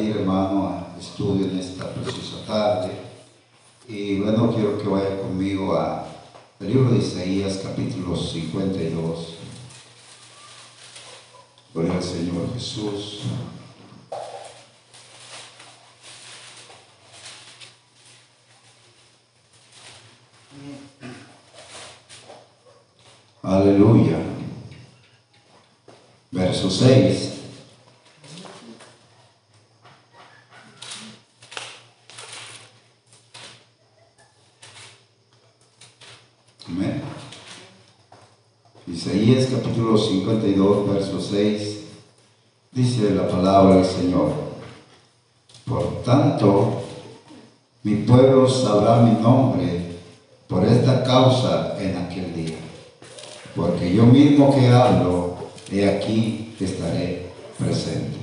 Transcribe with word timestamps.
hermano, 0.00 0.86
al 0.94 1.00
estudio 1.00 1.46
en 1.46 1.58
esta 1.58 1.92
preciosa 1.92 2.44
tarde. 2.46 2.92
Y 3.88 4.20
bueno, 4.20 4.52
quiero 4.52 4.78
que 4.78 4.88
vaya 4.88 5.20
conmigo 5.20 5.76
al 5.76 6.04
libro 6.60 6.90
de 6.90 6.98
Isaías, 6.98 7.60
capítulo 7.62 8.16
52. 8.16 9.34
Gloria 11.72 11.94
al 11.94 12.02
Señor 12.02 12.52
Jesús. 12.54 13.20
Aleluya. 23.42 24.18
Verso 26.30 26.70
6. 26.70 27.32
Amén. 36.66 37.02
Isaías 38.86 39.46
capítulo 39.46 39.98
52, 39.98 40.88
verso 40.88 41.20
6. 41.20 41.80
Dice 42.72 43.10
la 43.10 43.28
palabra 43.28 43.76
del 43.76 43.84
Señor. 43.84 44.32
Por 45.66 46.02
tanto, 46.02 46.82
mi 47.82 47.96
pueblo 48.14 48.48
sabrá 48.48 49.02
mi 49.02 49.20
nombre 49.20 49.80
por 50.46 50.64
esta 50.64 51.02
causa 51.02 51.74
en 51.80 51.96
aquel 51.96 52.34
día. 52.34 52.58
Porque 53.56 53.92
yo 53.92 54.04
mismo 54.04 54.54
que 54.54 54.68
hablo, 54.68 55.34
he 55.72 55.88
aquí 55.88 56.54
que 56.58 56.64
estaré 56.64 57.26
presente. 57.58 58.18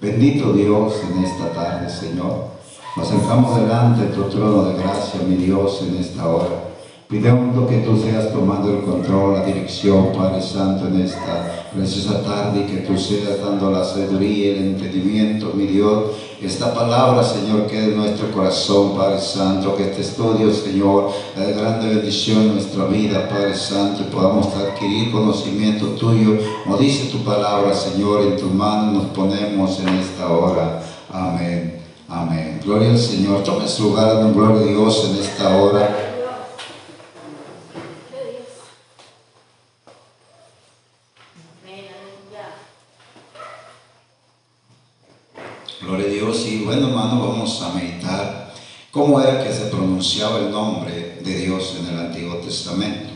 Bendito 0.00 0.52
Dios 0.52 0.94
en 1.10 1.24
esta 1.24 1.52
tarde, 1.52 1.88
Señor. 1.88 2.52
Nos 2.96 3.08
acercamos 3.08 3.56
delante 3.56 4.02
de 4.02 4.08
tu 4.08 4.24
trono 4.24 4.64
de 4.64 4.82
gracia, 4.82 5.20
mi 5.26 5.36
Dios, 5.36 5.82
en 5.82 5.96
esta 5.96 6.28
hora. 6.28 6.72
Pidemos 7.08 7.68
que 7.68 7.78
tú 7.78 7.96
seas 7.96 8.32
tomando 8.32 8.70
el 8.70 8.84
control, 8.84 9.34
la 9.34 9.44
dirección, 9.44 10.12
Padre 10.12 10.40
Santo, 10.40 10.86
en 10.86 11.00
esta 11.00 11.68
preciosa 11.74 12.22
tarde 12.22 12.60
y 12.60 12.72
que 12.72 12.78
tú 12.82 12.96
seas 12.96 13.40
dando 13.40 13.70
la 13.70 13.84
sabiduría 13.84 14.52
el 14.52 14.58
entendimiento, 14.74 15.52
mi 15.54 15.66
Dios. 15.66 16.04
Esta 16.42 16.74
palabra, 16.74 17.22
Señor, 17.22 17.68
que 17.68 17.78
es 17.78 17.94
nuestro 17.94 18.32
corazón, 18.32 18.96
Padre 18.96 19.20
Santo, 19.20 19.76
que 19.76 19.84
este 19.84 20.00
estudio, 20.00 20.52
Señor, 20.52 21.12
es 21.36 21.56
grande 21.56 21.94
bendición 21.94 22.42
en 22.42 22.54
nuestra 22.54 22.86
vida, 22.86 23.28
Padre 23.28 23.54
Santo, 23.54 24.02
y 24.02 24.12
podamos 24.12 24.48
adquirir 24.56 25.12
conocimiento 25.12 25.86
tuyo. 25.90 26.36
Como 26.64 26.76
dice 26.78 27.12
tu 27.12 27.18
palabra, 27.18 27.72
Señor, 27.72 28.22
en 28.22 28.36
tu 28.36 28.46
mano 28.46 28.90
nos 28.90 29.04
ponemos 29.12 29.78
en 29.78 29.88
esta 29.90 30.32
hora. 30.32 30.82
Amén. 31.12 31.80
Amén. 32.08 32.60
Gloria 32.64 32.90
al 32.90 32.98
Señor. 32.98 33.44
Tome 33.44 33.68
su 33.68 33.84
lugar 33.84 34.16
en 34.20 34.34
gloria 34.34 34.62
a 34.62 34.64
Dios 34.64 35.10
en 35.10 35.22
esta 35.22 35.56
hora. 35.56 36.08
Gloria 45.80 46.06
a 46.06 46.10
Dios. 46.32 46.46
Y 46.46 46.64
bueno, 46.64 46.88
hermano, 46.88 47.28
vamos 47.28 47.60
a 47.62 47.72
meditar 47.74 48.52
cómo 48.90 49.20
era 49.20 49.44
que 49.44 49.52
se 49.52 49.66
pronunciaba 49.66 50.38
el 50.38 50.50
nombre 50.50 51.18
de 51.22 51.36
Dios 51.36 51.76
en 51.78 51.94
el 51.94 52.06
Antiguo 52.06 52.36
Testamento. 52.36 53.10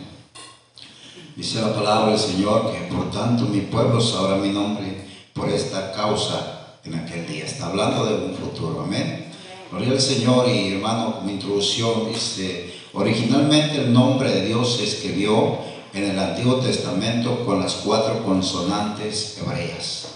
Dice 1.35 1.61
la 1.61 1.75
palabra 1.75 2.11
del 2.11 2.19
Señor 2.19 2.73
que 2.73 2.95
por 2.95 3.11
tanto 3.11 3.45
mi 3.45 3.61
pueblo 3.61 4.01
sabrá 4.01 4.37
mi 4.37 4.51
nombre 4.51 5.07
por 5.35 5.49
esta 5.51 5.93
causa 5.93 6.79
en 6.85 6.95
aquel 6.95 7.27
día. 7.27 7.45
Está 7.45 7.67
hablando 7.67 8.07
de 8.07 8.15
un 8.15 8.35
futuro. 8.35 8.83
Amén. 8.83 9.27
Gloria 9.71 9.93
al 9.93 10.01
Señor 10.01 10.49
y 10.49 10.73
hermano, 10.73 11.17
como 11.17 11.31
introducción, 11.31 12.09
dice, 12.13 12.73
originalmente 12.95 13.79
el 13.79 13.93
nombre 13.93 14.31
de 14.31 14.47
Dios 14.47 14.77
se 14.77 14.85
escribió 14.85 15.59
en 15.93 16.11
el 16.11 16.19
Antiguo 16.19 16.57
Testamento 16.57 17.45
con 17.45 17.61
las 17.61 17.75
cuatro 17.75 18.25
consonantes 18.25 19.39
hebreas. 19.39 20.07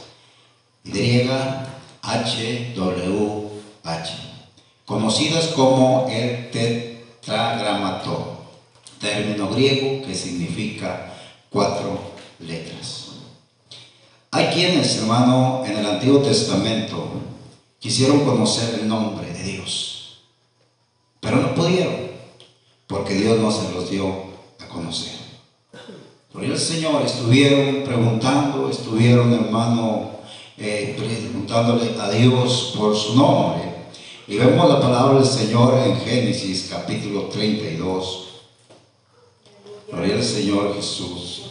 Griega, 0.85 1.80
H, 2.03 2.73
W, 2.77 3.49
H, 3.85 4.13
conocidas 4.87 5.49
como 5.49 6.09
el 6.11 6.51
tetragramatón, 6.51 8.41
término 9.01 9.49
griego 9.49 10.07
que 10.07 10.15
significa 10.15 11.15
cuatro 11.51 12.01
letras. 12.39 13.09
Hay 14.31 14.47
quienes, 14.47 14.97
hermano, 14.99 15.65
en 15.67 15.79
el 15.79 15.87
Antiguo 15.87 16.21
Testamento 16.21 17.11
quisieron 17.79 18.25
conocer 18.25 18.81
el 18.81 18.89
nombre 18.89 19.33
de 19.33 19.43
Dios, 19.43 20.21
pero 21.21 21.37
no 21.37 21.55
pudieron, 21.55 22.11
porque 22.87 23.15
Dios 23.15 23.39
no 23.39 23.51
se 23.51 23.73
los 23.73 23.91
dio 23.91 24.07
a 24.61 24.69
conocer. 24.69 25.19
Por 26.33 26.45
el 26.45 26.57
Señor 26.57 27.03
estuvieron 27.05 27.83
preguntando, 27.85 28.71
estuvieron, 28.71 29.33
hermano, 29.33 30.20
eh, 30.61 30.95
preguntándole 30.97 31.99
a 31.99 32.11
Dios 32.11 32.75
por 32.77 32.95
su 32.95 33.17
nombre. 33.17 33.63
Y 34.29 34.37
vemos 34.37 34.69
la 34.69 34.81
palabra 34.81 35.19
del 35.19 35.29
Señor 35.29 35.77
en 35.87 35.97
Génesis 36.01 36.69
capítulo 36.71 37.25
32. 37.25 38.29
Gloria 39.91 40.15
al 40.15 40.23
Señor 40.23 40.75
Jesús. 40.77 41.51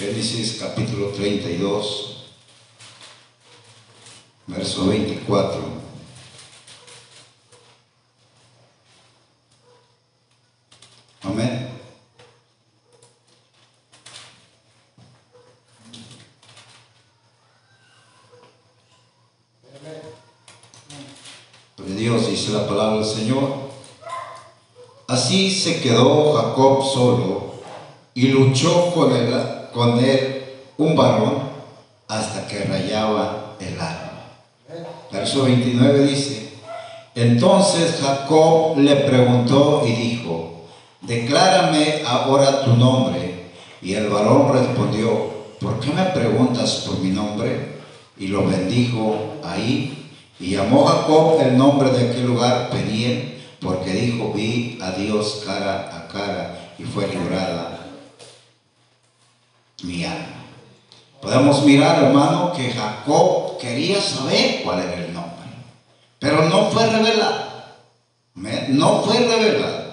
Génesis 0.00 0.56
capítulo 0.58 1.08
32, 1.08 2.24
verso 4.46 4.86
24. 4.86 5.60
Amén. 11.22 11.68
De 21.76 21.94
Dios 21.94 22.28
la 22.52 22.66
palabra 22.66 22.96
del 22.96 23.04
Señor. 23.04 23.70
Así 25.06 25.50
se 25.50 25.80
quedó 25.80 26.34
Jacob 26.34 26.84
solo 26.84 27.54
y 28.14 28.28
luchó 28.28 28.92
con 28.92 29.14
él, 29.14 29.34
con 29.72 29.98
él 29.98 30.44
un 30.78 30.94
varón 30.94 31.50
hasta 32.08 32.46
que 32.46 32.64
rayaba 32.64 33.56
el 33.60 33.80
alma. 33.80 34.10
Verso 35.12 35.44
29 35.44 36.06
dice, 36.06 36.52
entonces 37.14 37.98
Jacob 38.00 38.78
le 38.78 38.96
preguntó 38.96 39.82
y 39.86 39.92
dijo, 39.92 40.64
declárame 41.02 42.02
ahora 42.06 42.64
tu 42.64 42.76
nombre. 42.76 43.50
Y 43.82 43.94
el 43.94 44.08
varón 44.08 44.52
respondió, 44.52 45.30
¿por 45.60 45.80
qué 45.80 45.92
me 45.92 46.04
preguntas 46.04 46.84
por 46.86 46.98
mi 47.00 47.10
nombre? 47.10 47.80
Y 48.18 48.28
lo 48.28 48.46
bendijo 48.46 49.16
ahí. 49.42 49.99
Y 50.40 50.56
llamó 50.56 50.86
Jacob 50.86 51.38
el 51.42 51.56
nombre 51.56 51.90
de 51.90 52.10
aquel 52.10 52.26
lugar 52.26 52.70
Peniel, 52.70 53.42
porque 53.60 53.92
dijo, 53.92 54.32
vi 54.34 54.78
a 54.80 54.92
Dios 54.92 55.42
cara 55.44 55.90
a 55.94 56.08
cara 56.08 56.72
y 56.78 56.84
fue 56.84 57.06
librada 57.08 57.78
mi 59.82 60.04
alma. 60.04 60.44
Podemos 61.20 61.62
mirar, 61.64 62.02
hermano, 62.02 62.52
que 62.54 62.70
Jacob 62.70 63.58
quería 63.58 64.00
saber 64.00 64.62
cuál 64.64 64.80
era 64.80 64.94
el 64.94 65.12
nombre, 65.12 65.46
pero 66.18 66.48
no 66.48 66.70
fue 66.70 66.86
revelado. 66.86 67.50
No 68.68 69.02
fue 69.02 69.18
revelado. 69.18 69.90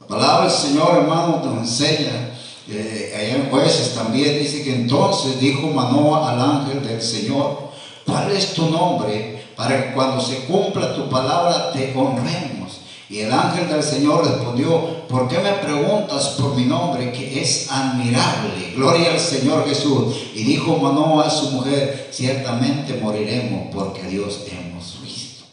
La 0.00 0.06
palabra 0.06 0.48
del 0.48 0.56
Señor, 0.56 0.98
hermano, 0.98 1.42
nos 1.44 1.58
enseña, 1.58 2.30
eh, 2.68 3.14
allá 3.16 3.36
en 3.36 3.50
jueces 3.50 3.94
también 3.94 4.38
dice 4.38 4.64
que 4.64 4.74
entonces 4.74 5.38
dijo 5.38 5.68
Manoa 5.68 6.32
al 6.32 6.40
ángel 6.40 6.86
del 6.86 7.00
Señor, 7.00 7.70
¿cuál 8.04 8.32
es 8.32 8.54
tu 8.54 8.68
nombre? 8.68 9.35
Para 9.56 9.86
que 9.88 9.94
cuando 9.94 10.20
se 10.20 10.44
cumpla 10.44 10.94
tu 10.94 11.08
palabra 11.08 11.72
te 11.72 11.94
honremos. 11.96 12.80
Y 13.08 13.20
el 13.20 13.32
ángel 13.32 13.68
del 13.68 13.82
Señor 13.82 14.26
respondió, 14.26 15.06
¿por 15.06 15.28
qué 15.28 15.38
me 15.38 15.52
preguntas 15.52 16.34
por 16.38 16.54
mi 16.56 16.64
nombre 16.64 17.12
que 17.12 17.40
es 17.40 17.70
admirable? 17.70 18.72
Gloria 18.74 19.12
al 19.12 19.20
Señor 19.20 19.66
Jesús. 19.66 20.14
Y 20.34 20.42
dijo 20.42 20.76
Manoa 20.76 21.26
a 21.26 21.30
su 21.30 21.52
mujer, 21.52 22.10
ciertamente 22.12 22.94
moriremos 23.00 23.68
porque 23.72 24.02
Dios 24.02 24.40
hemos 24.50 25.00
visto. 25.02 25.44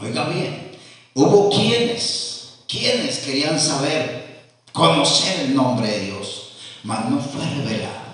Oiga 0.00 0.28
bien, 0.28 0.72
hubo 1.14 1.48
quienes, 1.48 2.58
quienes 2.68 3.20
querían 3.20 3.58
saber, 3.58 4.44
conocer 4.72 5.46
el 5.46 5.54
nombre 5.54 5.88
de 5.88 6.00
Dios, 6.00 6.52
mas 6.84 7.08
no 7.08 7.18
fue 7.18 7.42
revelado, 7.42 8.04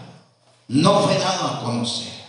no 0.69 1.01
fue 1.01 1.19
dado 1.19 1.49
a 1.49 1.65
conocer. 1.65 2.22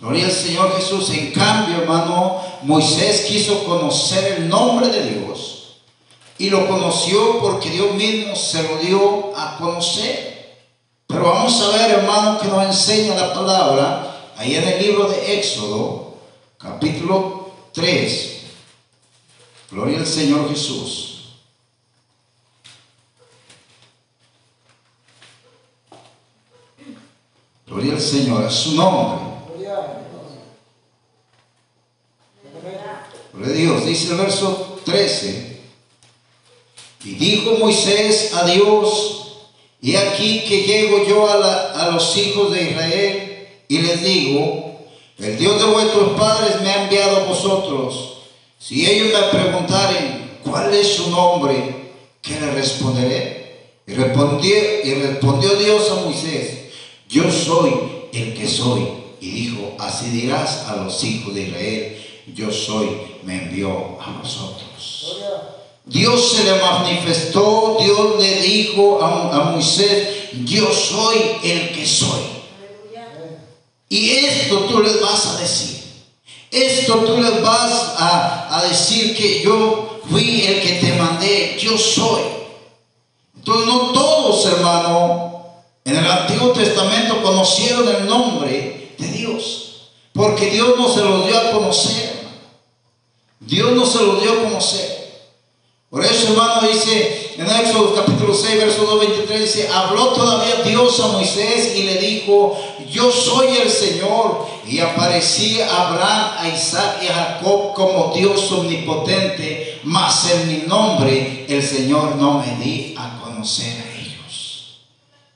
Gloria 0.00 0.26
al 0.26 0.32
Señor 0.32 0.76
Jesús. 0.76 1.10
En 1.10 1.32
cambio, 1.32 1.78
hermano, 1.78 2.40
Moisés 2.62 3.26
quiso 3.26 3.64
conocer 3.64 4.34
el 4.38 4.48
nombre 4.48 4.88
de 4.88 5.10
Dios. 5.10 5.76
Y 6.38 6.50
lo 6.50 6.66
conoció 6.66 7.38
porque 7.40 7.70
Dios 7.70 7.94
mismo 7.94 8.34
se 8.34 8.62
lo 8.64 8.78
dio 8.78 9.36
a 9.36 9.56
conocer. 9.56 10.34
Pero 11.06 11.22
vamos 11.22 11.60
a 11.62 11.76
ver, 11.76 11.90
hermano, 11.92 12.38
que 12.38 12.48
nos 12.48 12.64
enseña 12.64 13.14
la 13.14 13.32
palabra, 13.32 14.32
ahí 14.36 14.56
en 14.56 14.66
el 14.66 14.82
libro 14.82 15.08
de 15.08 15.38
Éxodo, 15.38 16.14
capítulo 16.58 17.52
3. 17.72 18.40
Gloria 19.70 19.98
al 19.98 20.06
Señor 20.06 20.48
Jesús. 20.48 21.10
Gloria 27.66 27.92
al 27.92 28.00
Señor, 28.00 28.44
a 28.44 28.50
su 28.50 28.74
nombre. 28.74 29.33
Dios. 33.38 33.86
Dice 33.86 34.12
el 34.12 34.18
verso 34.18 34.80
13. 34.84 35.60
Y 37.04 37.14
dijo 37.14 37.58
Moisés 37.58 38.32
a 38.34 38.46
Dios, 38.46 39.20
y 39.80 39.96
aquí 39.96 40.44
que 40.48 40.62
llego 40.62 41.06
yo 41.06 41.28
a, 41.28 41.86
a 41.86 41.90
los 41.90 42.16
hijos 42.16 42.52
de 42.52 42.70
Israel 42.70 43.48
y 43.68 43.78
les 43.78 44.02
digo, 44.02 44.80
el 45.18 45.38
Dios 45.38 45.58
de 45.58 45.66
vuestros 45.66 46.18
padres 46.18 46.60
me 46.62 46.70
ha 46.70 46.84
enviado 46.84 47.18
a 47.18 47.24
vosotros. 47.24 48.18
Si 48.58 48.86
ellos 48.88 49.08
me 49.08 49.38
preguntaren, 49.38 50.38
¿cuál 50.42 50.72
es 50.72 50.88
su 50.88 51.10
nombre? 51.10 51.92
¿Qué 52.22 52.40
le 52.40 52.52
responderé? 52.52 53.44
Y 53.86 53.92
respondió, 53.92 54.54
y 54.84 54.94
respondió 54.94 55.54
Dios 55.56 55.90
a 55.90 55.96
Moisés, 55.96 56.70
yo 57.08 57.30
soy 57.30 57.72
el 58.12 58.34
que 58.34 58.48
soy. 58.48 58.86
Y 59.20 59.30
dijo, 59.30 59.76
así 59.78 60.08
dirás 60.10 60.66
a 60.68 60.76
los 60.76 61.02
hijos 61.04 61.34
de 61.34 61.42
Israel, 61.42 62.04
yo 62.34 62.50
soy, 62.50 62.88
me 63.24 63.42
envió 63.44 63.98
a 64.00 64.18
vosotros. 64.20 64.64
Dios 65.86 66.32
se 66.32 66.44
le 66.44 66.60
manifestó, 66.60 67.76
Dios 67.80 68.18
le 68.18 68.42
dijo 68.42 69.02
a, 69.02 69.50
Moisés, 69.50 70.30
yo 70.44 70.72
soy 70.72 71.16
el 71.42 71.72
que 71.72 71.86
soy. 71.86 72.20
Y 73.88 74.10
esto 74.10 74.60
tú 74.60 74.80
les 74.80 75.00
vas 75.00 75.26
a 75.26 75.40
decir. 75.40 75.84
Esto 76.50 76.94
tú 76.98 77.20
les 77.20 77.42
vas 77.42 77.94
a, 77.98 78.58
a 78.58 78.64
decir 78.64 79.14
que 79.16 79.42
yo 79.42 80.00
fui 80.08 80.42
el 80.42 80.62
que 80.62 80.72
te 80.80 80.92
mandé, 80.94 81.58
yo 81.60 81.76
soy. 81.76 82.22
Entonces 83.36 83.66
no 83.66 83.92
todos, 83.92 84.46
hermano, 84.46 85.46
en 85.84 85.96
el 85.96 86.10
Antiguo 86.10 86.50
Testamento 86.52 87.22
conocieron 87.22 87.86
el 87.88 88.06
nombre 88.06 88.94
de 88.96 89.06
Dios, 89.08 89.90
porque 90.14 90.50
Dios 90.50 90.78
no 90.78 90.88
se 90.88 91.02
lo 91.02 91.26
dio 91.26 91.38
a 91.38 91.52
conocer. 91.52 92.23
Dios 93.46 93.72
no 93.72 93.84
se 93.84 94.02
lo 94.02 94.16
dio 94.16 94.32
a 94.32 94.44
conocer. 94.44 95.04
Por 95.90 96.04
eso, 96.04 96.32
hermano, 96.32 96.66
dice 96.66 97.34
en 97.38 97.48
Éxodo 97.48 97.94
capítulo 97.94 98.34
6, 98.34 98.56
verso 98.58 98.84
2, 98.84 98.98
23, 99.00 99.40
dice, 99.40 99.68
habló 99.68 100.08
todavía 100.08 100.62
Dios 100.64 100.98
a 101.00 101.08
Moisés 101.08 101.76
y 101.76 101.84
le 101.84 101.98
dijo, 101.98 102.58
yo 102.90 103.12
soy 103.12 103.56
el 103.58 103.70
Señor. 103.70 104.54
Y 104.66 104.80
aparecía 104.80 105.70
a 105.70 105.88
Abraham, 105.88 106.36
a 106.38 106.48
Isaac 106.48 107.02
y 107.02 107.06
a 107.08 107.14
Jacob 107.14 107.74
como 107.74 108.14
Dios 108.14 108.50
omnipotente, 108.50 109.78
mas 109.84 110.30
en 110.30 110.48
mi 110.48 110.66
nombre 110.66 111.44
el 111.46 111.62
Señor 111.62 112.16
no 112.16 112.38
me 112.38 112.64
di 112.64 112.94
a 112.96 113.20
conocer 113.22 113.76
a 113.78 114.00
ellos. 114.00 114.78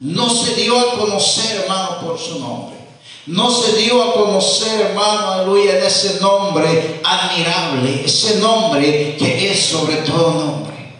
No 0.00 0.30
se 0.30 0.54
dio 0.54 0.80
a 0.80 0.94
conocer, 0.94 1.60
hermano, 1.60 2.00
por 2.00 2.18
su 2.18 2.38
nombre 2.40 2.77
no 3.28 3.50
se 3.50 3.76
dio 3.76 4.02
a 4.02 4.14
conocer, 4.14 4.80
hermano, 4.80 5.32
aleluya, 5.32 5.78
en 5.78 5.84
ese 5.84 6.18
nombre 6.18 7.00
admirable, 7.04 8.04
ese 8.04 8.38
nombre 8.38 9.16
que 9.18 9.52
es 9.52 9.66
sobre 9.66 9.96
todo 9.96 10.32
nombre. 10.32 10.94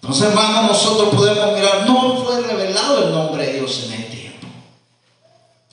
Entonces, 0.00 0.28
hermano, 0.28 0.62
nosotros 0.62 1.14
podemos 1.14 1.54
mirar, 1.54 1.86
no 1.86 2.16
fue 2.24 2.40
revelado 2.40 3.04
el 3.04 3.12
nombre 3.12 3.46
de 3.46 3.52
Dios 3.54 3.84
en 3.84 3.92
el 3.92 4.10
tiempo. 4.10 4.46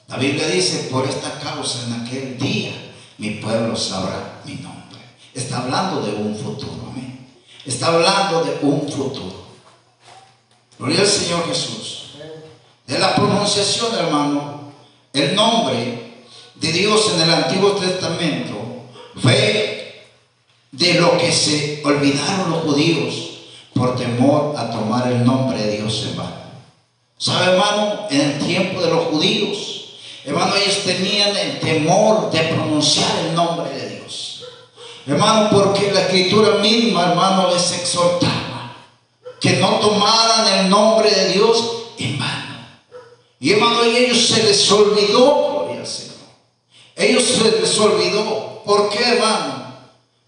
La 0.09 0.17
Biblia 0.17 0.47
dice, 0.47 0.89
por 0.91 1.07
esta 1.07 1.39
causa 1.39 1.85
en 1.87 2.05
aquel 2.05 2.37
día 2.37 2.71
mi 3.17 3.31
pueblo 3.31 3.75
sabrá 3.75 4.41
mi 4.45 4.55
nombre. 4.55 4.99
Está 5.33 5.63
hablando 5.63 6.01
de 6.01 6.13
un 6.13 6.37
futuro, 6.37 6.89
amén. 6.91 7.27
Está 7.65 7.87
hablando 7.87 8.43
de 8.43 8.59
un 8.61 8.87
futuro. 8.87 9.43
Gloria 10.77 11.01
al 11.01 11.07
Señor 11.07 11.47
Jesús. 11.47 12.11
De 12.85 12.99
la 12.99 13.15
pronunciación, 13.15 13.95
hermano, 13.95 14.62
el 15.13 15.35
nombre 15.35 16.15
de 16.55 16.71
Dios 16.71 17.11
en 17.13 17.21
el 17.21 17.29
Antiguo 17.29 17.71
Testamento 17.73 18.53
fue 19.21 20.09
de 20.71 20.93
lo 20.95 21.17
que 21.17 21.31
se 21.31 21.81
olvidaron 21.85 22.49
los 22.49 22.63
judíos 22.63 23.29
por 23.75 23.95
temor 23.95 24.55
a 24.57 24.71
tomar 24.71 25.11
el 25.11 25.23
nombre 25.23 25.61
de 25.61 25.77
Dios 25.77 26.07
en 26.09 26.17
vano. 26.17 26.43
¿Sabe, 27.17 27.53
hermano? 27.53 28.07
En 28.09 28.21
el 28.21 28.39
tiempo 28.39 28.81
de 28.81 28.89
los 28.89 29.05
judíos, 29.05 29.93
hermano, 30.25 30.55
ellos 30.55 30.79
tenían 30.83 31.35
el 31.37 31.59
temor 31.59 32.31
de 32.31 32.39
pronunciar 32.39 33.11
el 33.27 33.35
nombre 33.35 33.69
de 33.69 33.97
Dios. 33.97 34.43
Hermano, 35.05 35.49
porque 35.51 35.91
la 35.91 36.01
escritura 36.01 36.57
misma, 36.57 37.11
hermano, 37.11 37.53
les 37.53 37.71
exhortaba 37.71 38.75
que 39.39 39.57
no 39.57 39.79
tomaran 39.79 40.59
el 40.59 40.69
nombre 40.69 41.11
de 41.11 41.33
Dios 41.33 41.63
en 41.99 42.17
vano. 42.17 42.42
Y 43.43 43.51
hermano, 43.51 43.81
a 43.81 43.87
ellos 43.87 44.25
se 44.25 44.41
les 44.41 44.71
olvidó, 44.71 45.65
gloria 45.65 45.81
al 45.81 45.85
Señor. 45.85 46.15
Ellos 46.95 47.23
se 47.23 47.59
les 47.59 47.77
olvidó. 47.77 48.63
¿Por 48.63 48.89
qué, 48.89 49.03
hermano? 49.03 49.65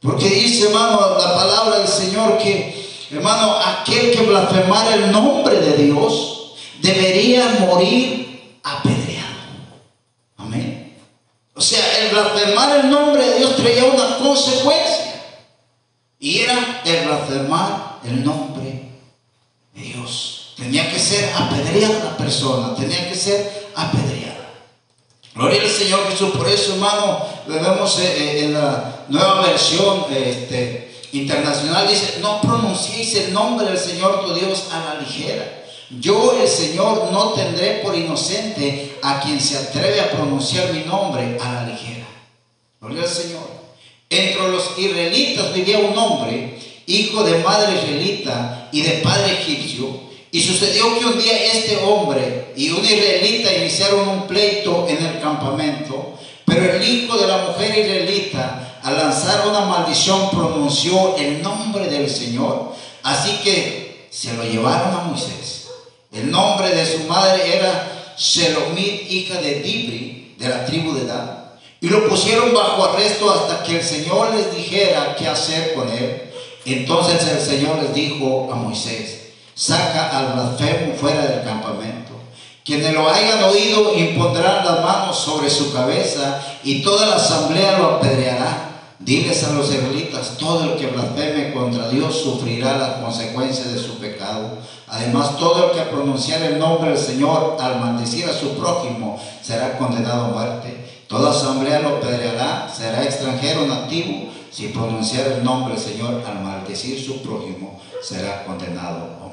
Porque 0.01 0.27
dice, 0.27 0.67
hermano, 0.67 1.15
la 1.17 1.33
palabra 1.33 1.79
del 1.79 1.87
Señor 1.87 2.37
que, 2.37 2.75
hermano, 3.11 3.55
aquel 3.55 4.11
que 4.11 4.21
blasfemara 4.21 4.95
el 4.95 5.13
nombre 5.13 5.61
de 5.61 5.77
Dios 5.77 6.55
debería 6.81 7.55
morir 7.61 8.59
apedreado. 8.61 9.33
Amén. 10.35 10.97
O 11.55 11.61
sea, 11.61 11.79
el 11.99 12.09
blasfemar 12.09 12.81
el 12.81 12.89
nombre 12.89 13.29
de 13.29 13.37
Dios 13.37 13.55
traía 13.55 13.85
una 13.85 14.17
consecuencia. 14.17 15.23
Y 16.19 16.39
era 16.39 16.81
el 16.83 17.07
blasfemar 17.07 17.99
el 18.03 18.25
nombre 18.25 18.89
de 19.73 19.81
Dios. 19.81 20.34
Tenía 20.55 20.89
que 20.89 20.99
ser 20.99 21.31
apedreada 21.35 22.03
la 22.03 22.17
persona, 22.17 22.75
tenía 22.75 23.09
que 23.09 23.15
ser 23.15 23.71
apedreada. 23.75 24.25
Gloria 25.35 25.61
al 25.61 25.69
Señor 25.69 26.09
Jesús. 26.09 26.29
Por 26.29 26.47
eso, 26.47 26.73
hermano, 26.73 27.25
vemos 27.45 27.99
eh, 27.99 28.15
eh, 28.17 28.45
en 28.45 28.53
la 28.53 29.05
nueva 29.09 29.41
versión 29.41 30.05
este, 30.09 30.95
internacional, 31.11 31.87
dice, 31.87 32.19
no 32.21 32.39
pronunciéis 32.39 33.15
el 33.15 33.33
nombre 33.33 33.67
del 33.67 33.77
Señor 33.77 34.25
tu 34.25 34.33
Dios 34.33 34.67
a 34.71 34.93
la 34.93 35.01
ligera. 35.01 35.63
Yo, 35.99 36.37
el 36.41 36.47
Señor, 36.47 37.11
no 37.11 37.31
tendré 37.33 37.81
por 37.83 37.95
inocente 37.95 38.97
a 39.03 39.19
quien 39.19 39.39
se 39.39 39.57
atreve 39.57 39.99
a 39.99 40.11
pronunciar 40.11 40.71
mi 40.71 40.83
nombre 40.83 41.37
a 41.39 41.51
la 41.51 41.67
ligera. 41.67 42.07
Gloria 42.79 43.03
al 43.03 43.09
Señor. 43.09 43.55
Entre 44.09 44.49
los 44.49 44.77
israelitas 44.77 45.53
vivía 45.53 45.79
un 45.79 45.97
hombre, 45.97 46.57
hijo 46.87 47.23
de 47.23 47.39
madre 47.39 47.75
israelita 47.75 48.69
y 48.71 48.81
de 48.81 48.91
padre 49.03 49.33
egipcio, 49.33 50.04
y 50.35 50.41
sucedió 50.41 50.99
que 50.99 51.05
un 51.05 51.17
día 51.17 51.53
este 51.53 51.77
hombre 51.77 52.51
y 52.57 52.69
un 52.69 52.83
israelita 52.83 53.53
iniciaron 53.53 54.05
un 54.05 54.27
pleito 54.27 54.85
en 54.85 55.01
el 55.01 55.21
campamento, 55.21 56.19
pero 56.45 56.73
el 56.73 56.85
hijo 56.85 57.17
de 57.17 57.25
la 57.25 57.37
mujer 57.37 57.69
israelita, 57.69 58.79
al 58.83 58.97
lanzar 58.97 59.47
una 59.47 59.61
maldición, 59.61 60.29
pronunció 60.31 61.15
el 61.15 61.41
nombre 61.41 61.87
del 61.87 62.09
Señor. 62.09 62.73
Así 63.03 63.37
que 63.45 64.09
se 64.11 64.33
lo 64.33 64.43
llevaron 64.43 64.93
a 64.93 65.03
Moisés. 65.03 65.67
El 66.11 66.29
nombre 66.29 66.67
de 66.67 66.85
su 66.85 67.05
madre 67.05 67.55
era 67.55 68.13
Shelomit, 68.17 69.09
hija 69.09 69.39
de 69.39 69.61
Dibri, 69.61 70.35
de 70.37 70.49
la 70.49 70.65
tribu 70.65 70.95
de 70.95 71.05
Dan. 71.05 71.45
Y 71.79 71.87
lo 71.87 72.09
pusieron 72.09 72.53
bajo 72.53 72.83
arresto 72.83 73.31
hasta 73.31 73.63
que 73.63 73.77
el 73.77 73.83
Señor 73.85 74.35
les 74.35 74.53
dijera 74.53 75.15
qué 75.17 75.29
hacer 75.29 75.73
con 75.75 75.87
él. 75.87 76.23
Entonces 76.65 77.25
el 77.25 77.39
Señor 77.39 77.81
les 77.81 77.93
dijo 77.93 78.49
a 78.51 78.55
Moisés, 78.55 79.24
saca 79.55 80.17
al 80.17 80.33
blasfemo 80.33 80.95
fuera 80.95 81.25
del 81.25 81.43
campamento. 81.43 82.11
Quienes 82.65 82.93
lo 82.93 83.09
hayan 83.09 83.43
oído 83.43 83.93
impondrán 83.95 84.65
las 84.65 84.83
manos 84.83 85.17
sobre 85.17 85.49
su 85.49 85.71
cabeza 85.71 86.41
y 86.63 86.81
toda 86.81 87.07
la 87.07 87.15
asamblea 87.15 87.77
lo 87.77 87.95
apedreará. 87.95 88.71
Diles 88.99 89.43
a 89.43 89.53
los 89.53 89.71
israelitas, 89.71 90.37
todo 90.37 90.63
el 90.63 90.77
que 90.77 90.87
blasfeme 90.87 91.53
contra 91.53 91.89
Dios 91.89 92.15
sufrirá 92.15 92.77
las 92.77 92.93
consecuencias 93.03 93.71
de 93.71 93.79
su 93.79 93.99
pecado. 93.99 94.57
Además, 94.87 95.37
todo 95.37 95.65
el 95.65 95.77
que 95.77 95.91
pronunciar 95.91 96.41
el 96.41 96.57
nombre 96.57 96.91
del 96.91 96.99
Señor 96.99 97.57
al 97.59 97.79
maldecir 97.79 98.25
a 98.25 98.33
su 98.33 98.57
prójimo 98.57 99.21
será 99.41 99.77
condenado 99.77 100.25
a 100.25 100.29
muerte. 100.29 101.05
Toda 101.07 101.31
asamblea 101.31 101.81
lo 101.81 101.97
apedreará, 101.97 102.67
será 102.75 103.03
extranjero 103.03 103.67
nativo. 103.67 104.31
Si 104.51 104.69
pronunciar 104.69 105.27
el 105.27 105.43
nombre 105.43 105.75
del 105.75 105.83
Señor 105.83 106.23
al 106.25 106.41
maldecir 106.41 106.99
su 106.99 107.21
prójimo, 107.21 107.79
será 108.01 108.43
condenado 108.45 108.97
a 108.97 108.99
muerte. 108.99 109.24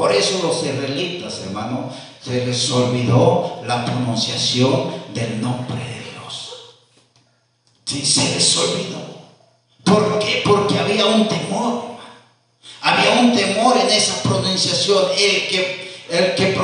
Por 0.00 0.10
eso 0.12 0.40
los 0.42 0.64
israelitas, 0.64 1.40
hermano, 1.44 1.92
se 2.24 2.46
les 2.46 2.70
olvidó 2.70 3.60
la 3.66 3.84
pronunciación 3.84 4.94
del 5.12 5.42
nombre 5.42 5.76
de 5.76 6.10
Dios. 6.10 6.54
Sí, 7.84 8.06
se 8.06 8.34
les 8.34 8.56
olvidó. 8.56 8.98
¿Por 9.84 10.18
qué? 10.18 10.40
Porque 10.42 10.78
había 10.78 11.04
un 11.04 11.28
temor. 11.28 11.82
Había 12.80 13.20
un 13.20 13.36
temor 13.36 13.76
en 13.76 13.90
esa 13.90 14.22
pronunciación. 14.22 15.04
El 15.18 15.48
que, 15.48 15.92
el 16.08 16.34
que 16.34 16.56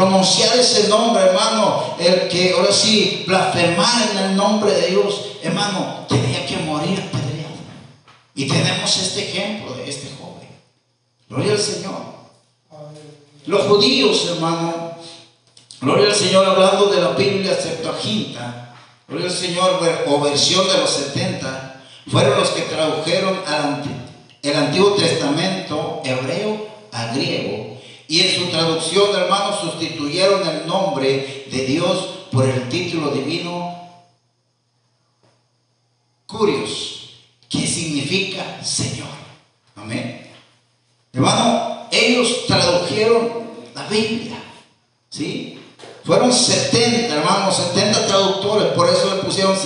ese 0.59 0.89
nombre, 0.89 1.25
hermano, 1.25 1.95
el 1.99 2.29
que 2.29 2.55
ahora 2.57 2.73
sí 2.73 3.25
blasfemar 3.27 4.13
en 4.13 4.19
el 4.31 4.37
nombre 4.37 4.73
de 4.73 4.87
Dios, 4.87 5.33
hermano, 5.43 6.07
tenía 6.09 6.47
que 6.47 6.57
morir 6.57 6.99
apedreado. 7.07 7.57
Y 8.35 8.49
tenemos 8.49 8.97
este 8.97 9.29
ejemplo 9.29 9.75
de 9.75 9.91
este 9.91 10.09
joven. 10.19 10.49
Gloria 11.29 11.53
al 11.53 11.61
Señor. 11.61 12.16
Los 13.47 13.63
judíos, 13.63 14.29
hermano, 14.35 14.97
gloria 15.81 16.07
al 16.07 16.15
Señor, 16.15 16.47
hablando 16.47 16.87
de 16.87 17.01
la 17.01 17.11
Biblia 17.11 17.55
Septuaginta, 17.55 18.75
gloria 19.09 19.29
al 19.29 19.33
Señor, 19.33 19.81
o 20.07 20.21
versión 20.21 20.67
de 20.67 20.79
los 20.79 20.91
70, 20.91 21.83
fueron 22.09 22.39
los 22.39 22.51
que 22.51 22.63
tradujeron 22.63 23.41
el 24.43 24.57
Antiguo 24.57 24.95
Testamento 24.95 26.03
hebreo 26.05 26.69
a 26.93 27.13
griego 27.15 27.77
y 28.09 28.21
en 28.21 28.35
su 28.37 28.47
traducción, 28.47 29.15
hermanos, 29.17 29.61
sustituyeron 29.61 30.47
el 30.47 30.67
nombre 30.67 31.47
de 31.51 31.67
Dios 31.67 32.27
por 32.31 32.45
el 32.45 32.69
título 32.69 33.11
divino 33.11 33.75
Curios, 36.27 37.11
que 37.49 37.67
significa 37.67 38.65
Señor. 38.65 39.09
Amén. 39.77 40.31
Hermano, 41.13 41.76
ellos 41.91 42.47
tradujeron 42.47 43.29
la 43.75 43.87
Biblia. 43.89 44.43
¿Sí? 45.09 45.59
Fueron 46.05 46.33
70, 46.33 47.15
hermanos, 47.15 47.57
70 47.75 48.07
traductores, 48.07 48.73
por 48.73 48.89
eso 48.89 49.15
le 49.15 49.23
pusieron 49.23 49.57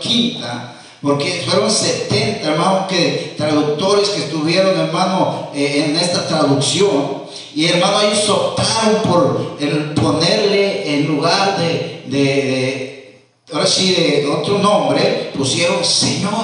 quinta 0.00 0.80
porque 1.02 1.44
fueron 1.48 1.70
70, 1.70 2.46
hermanos, 2.46 2.86
que, 2.88 3.34
traductores 3.36 4.10
que 4.10 4.24
estuvieron, 4.24 4.78
hermano, 4.78 5.50
eh, 5.54 5.86
en 5.86 5.96
esta 5.96 6.26
traducción. 6.26 7.22
Y 7.54 7.66
hermano, 7.66 8.02
ellos 8.02 8.28
optaron 8.28 9.02
por 9.02 9.56
el 9.60 9.94
ponerle 9.94 10.94
en 10.94 11.06
lugar 11.06 11.58
de, 11.58 12.04
de, 12.06 13.24
ahora 13.52 13.66
sí, 13.66 13.94
de 13.94 14.26
otro 14.26 14.58
nombre, 14.58 15.32
pusieron 15.34 15.82
Señor. 15.82 16.34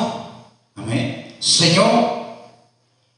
Amén. 0.74 1.36
Señor. 1.38 2.16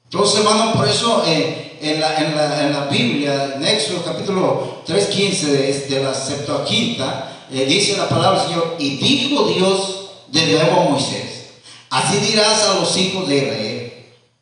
Entonces, 0.05 0.41
hermano, 0.41 0.73
por 0.73 0.89
eso 0.89 1.23
eh, 1.25 1.68
en, 1.81 2.01
la, 2.01 2.19
en, 2.19 2.35
la, 2.37 2.63
en, 2.63 2.73
la, 2.73 2.85
Biblia, 2.87 3.55
en 3.57 3.65
Éxodo 3.65 4.03
capítulo 4.05 4.83
3.15 4.87 5.41
de, 5.47 5.87
de 5.89 6.03
la 6.03 6.15
Septuaginta, 6.15 7.33
eh, 7.51 7.65
dice 7.67 7.97
la 7.97 8.09
palabra 8.09 8.41
del 8.41 8.49
Señor, 8.49 8.77
y 8.79 8.97
dijo 8.97 9.49
Dios 9.49 10.11
de 10.29 10.47
nuevo 10.47 10.81
a 10.81 10.91
Moisés, 10.91 11.51
así 11.91 12.19
dirás 12.19 12.69
a 12.69 12.75
los 12.75 12.97
hijos 12.97 13.29
de 13.29 13.37
Israel, 13.37 13.93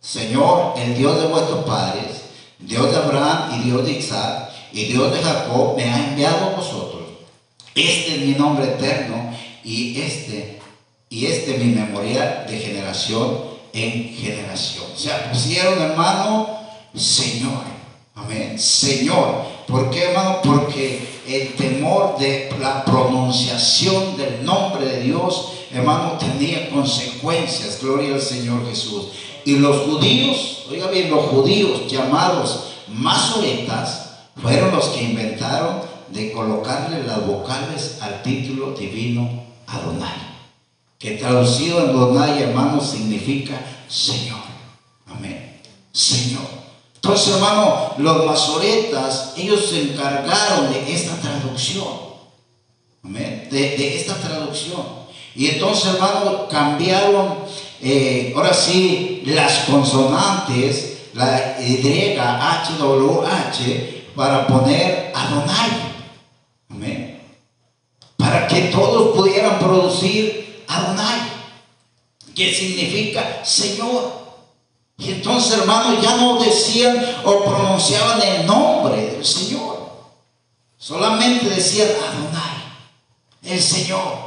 Señor, 0.01 0.75
el 0.77 0.97
Dios 0.97 1.21
de 1.21 1.29
vuestros 1.29 1.65
padres, 1.65 2.23
Dios 2.59 2.91
de 2.91 2.97
Abraham 2.97 3.61
y 3.61 3.65
Dios 3.65 3.85
de 3.85 3.93
Isaac 3.93 4.51
y 4.73 4.85
Dios 4.85 5.13
de 5.13 5.23
Jacob, 5.23 5.77
me 5.77 5.85
ha 5.85 6.09
enviado 6.09 6.47
a 6.47 6.57
vosotros. 6.57 7.03
Este 7.75 8.15
es 8.15 8.21
mi 8.21 8.35
nombre 8.35 8.67
eterno 8.67 9.37
y 9.63 10.01
este, 10.01 10.59
y 11.11 11.27
este 11.27 11.59
mi 11.59 11.75
memorial 11.75 12.47
de 12.49 12.59
generación 12.59 13.57
en 13.73 14.15
generación. 14.15 14.87
O 14.95 14.99
sea, 14.99 15.31
pusieron 15.31 15.81
hermano, 15.81 16.56
Señor. 16.97 17.63
Amén. 18.15 18.59
Señor. 18.59 19.45
¿Por 19.67 19.91
qué, 19.91 20.05
hermano? 20.05 20.41
Porque 20.43 21.21
el 21.27 21.55
temor 21.55 22.19
de 22.19 22.51
la 22.61 22.85
pronunciación 22.85 24.17
del 24.17 24.45
nombre 24.45 24.87
de 24.87 25.01
Dios 25.03 25.53
hermano, 25.73 26.13
tenía 26.19 26.71
consecuencias, 26.71 27.81
gloria 27.81 28.15
al 28.15 28.21
Señor 28.21 28.67
Jesús. 28.69 29.09
Y 29.45 29.57
los 29.57 29.87
judíos, 29.87 30.67
oiga 30.71 30.89
bien, 30.89 31.11
los 31.11 31.27
judíos 31.27 31.91
llamados 31.91 32.73
masoretas 32.89 34.11
fueron 34.41 34.75
los 34.75 34.87
que 34.89 35.03
inventaron 35.03 35.81
de 36.09 36.33
colocarle 36.33 37.03
las 37.05 37.27
vocales 37.27 37.99
al 38.01 38.23
título 38.23 38.73
divino 38.73 39.45
Adonai, 39.67 40.37
que 40.99 41.13
traducido 41.13 41.85
en 41.85 41.91
Adonai, 41.91 42.43
hermano, 42.43 42.81
significa 42.81 43.61
Señor. 43.89 44.39
Amén. 45.07 45.61
Señor. 45.93 46.56
Entonces, 47.07 47.35
hermano, 47.35 47.95
los 47.99 48.27
masoretas, 48.27 49.35
ellos 49.37 49.67
se 49.67 49.93
encargaron 49.93 50.73
de 50.73 50.93
esta 50.93 51.15
traducción. 51.21 51.87
Amén. 53.05 53.47
De, 53.49 53.97
esta 53.97 54.17
traducción. 54.17 54.83
Y 55.37 55.47
entonces, 55.47 55.95
hermano, 55.95 56.49
cambiaron, 56.49 57.39
eh, 57.81 58.33
ahora 58.35 58.53
sí, 58.53 59.23
las 59.25 59.67
consonantes, 59.71 61.11
la 61.15 61.57
Y, 61.61 62.19
H, 62.19 62.73
W, 62.77 63.25
H, 63.25 64.07
para 64.17 64.45
poner 64.49 65.13
Adonai. 65.15 65.71
Amén. 66.69 67.21
Para 68.17 68.49
que 68.49 68.63
todos 68.63 69.17
pudieran 69.17 69.61
producir 69.61 70.65
Adonai, 70.67 71.21
que 72.35 72.53
significa 72.53 73.45
Señor. 73.45 74.26
Y 74.99 75.11
entonces, 75.11 75.59
hermano, 75.59 76.01
ya 76.01 76.17
no 76.17 76.39
decían 76.43 76.97
o 77.25 77.45
pronunciaban 77.45 78.23
el 78.23 78.47
nombre 78.47 79.13
del 79.13 79.25
Señor. 79.25 79.77
Solamente 80.79 81.51
decían 81.51 81.89
Adonai, 81.89 82.63
el 83.43 83.61
Señor. 83.61 84.27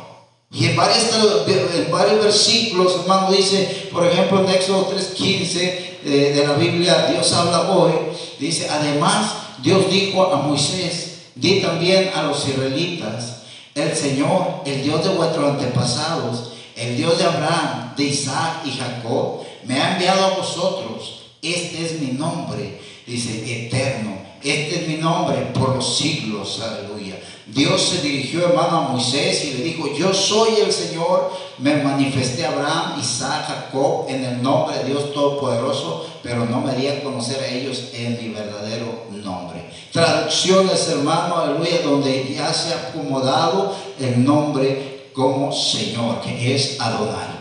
Y 0.52 0.66
en 0.66 0.76
varios, 0.76 1.06
en 1.48 1.92
varios 1.92 2.24
versículos, 2.24 3.02
hermano, 3.02 3.32
dice, 3.32 3.90
por 3.92 4.06
ejemplo, 4.06 4.44
en 4.44 4.50
Éxodo 4.50 4.92
3.15 4.92 5.56
eh, 5.56 6.34
de 6.36 6.48
la 6.48 6.54
Biblia, 6.54 7.08
Dios 7.12 7.32
habla 7.34 7.72
hoy, 7.72 7.94
dice, 8.40 8.68
además, 8.70 9.34
Dios 9.62 9.90
dijo 9.92 10.34
a 10.34 10.38
Moisés, 10.38 11.30
di 11.36 11.62
también 11.62 12.12
a 12.16 12.24
los 12.24 12.48
israelitas, 12.48 13.44
el 13.76 13.96
Señor, 13.96 14.62
el 14.66 14.84
Dios 14.84 15.04
de 15.04 15.10
vuestros 15.10 15.52
antepasados, 15.52 16.52
el 16.76 16.98
Dios 16.98 17.18
de 17.18 17.26
Abraham, 17.26 17.94
de 17.96 18.04
Isaac 18.06 18.62
y 18.66 18.72
Jacob, 18.72 19.42
me 19.70 19.80
ha 19.80 19.94
enviado 19.94 20.26
a 20.26 20.30
vosotros. 20.38 21.26
Este 21.44 21.86
es 21.86 22.02
mi 22.02 22.14
nombre, 22.14 22.82
dice, 23.06 23.68
eterno. 23.68 24.18
Este 24.44 24.82
es 24.82 24.88
mi 24.88 24.96
nombre 24.96 25.38
por 25.54 25.76
los 25.76 25.98
siglos. 25.98 26.60
Aleluya. 26.60 27.20
Dios 27.46 27.80
se 27.80 28.02
dirigió, 28.02 28.46
hermano, 28.46 28.78
a 28.78 28.82
Moisés 28.90 29.46
y 29.46 29.54
le 29.54 29.64
dijo, 29.64 29.94
yo 29.94 30.12
soy 30.12 30.56
el 30.66 30.74
Señor, 30.74 31.32
me 31.60 31.84
manifesté 31.84 32.46
a 32.46 32.50
Abraham, 32.50 33.00
Isaac, 33.00 33.46
Jacob 33.48 34.06
en 34.10 34.24
el 34.24 34.42
nombre 34.42 34.80
de 34.80 34.86
Dios 34.86 35.14
Todopoderoso, 35.14 36.08
pero 36.24 36.46
no 36.46 36.62
me 36.62 36.74
di 36.74 36.88
a 36.88 37.04
conocer 37.04 37.40
a 37.40 37.48
ellos 37.48 37.90
en 37.94 38.18
mi 38.20 38.34
verdadero 38.34 39.06
nombre. 39.24 39.70
Traducciones, 39.92 40.88
hermano, 40.90 41.38
aleluya, 41.38 41.82
donde 41.84 42.34
ya 42.34 42.52
se 42.52 42.74
ha 42.74 42.90
acomodado 42.90 43.76
el 44.00 44.24
nombre 44.26 45.12
como 45.14 45.52
Señor, 45.52 46.22
que 46.22 46.56
es 46.56 46.82
Adonai. 46.82 47.38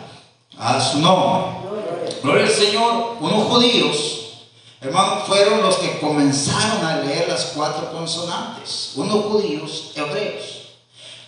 A 0.59 0.79
su 0.79 0.99
nombre. 0.99 1.68
Gloria 2.23 2.47
al 2.47 2.53
Señor, 2.53 3.17
unos 3.21 3.45
judíos 3.49 4.19
Hermanos, 4.81 5.25
fueron 5.27 5.61
los 5.61 5.77
que 5.79 5.99
comenzaron 5.99 6.85
a 6.85 7.01
leer 7.03 7.29
las 7.29 7.47
cuatro 7.47 7.91
consonantes, 7.93 8.93
unos 8.95 9.25
judíos 9.25 9.91
hebreos, 9.97 10.69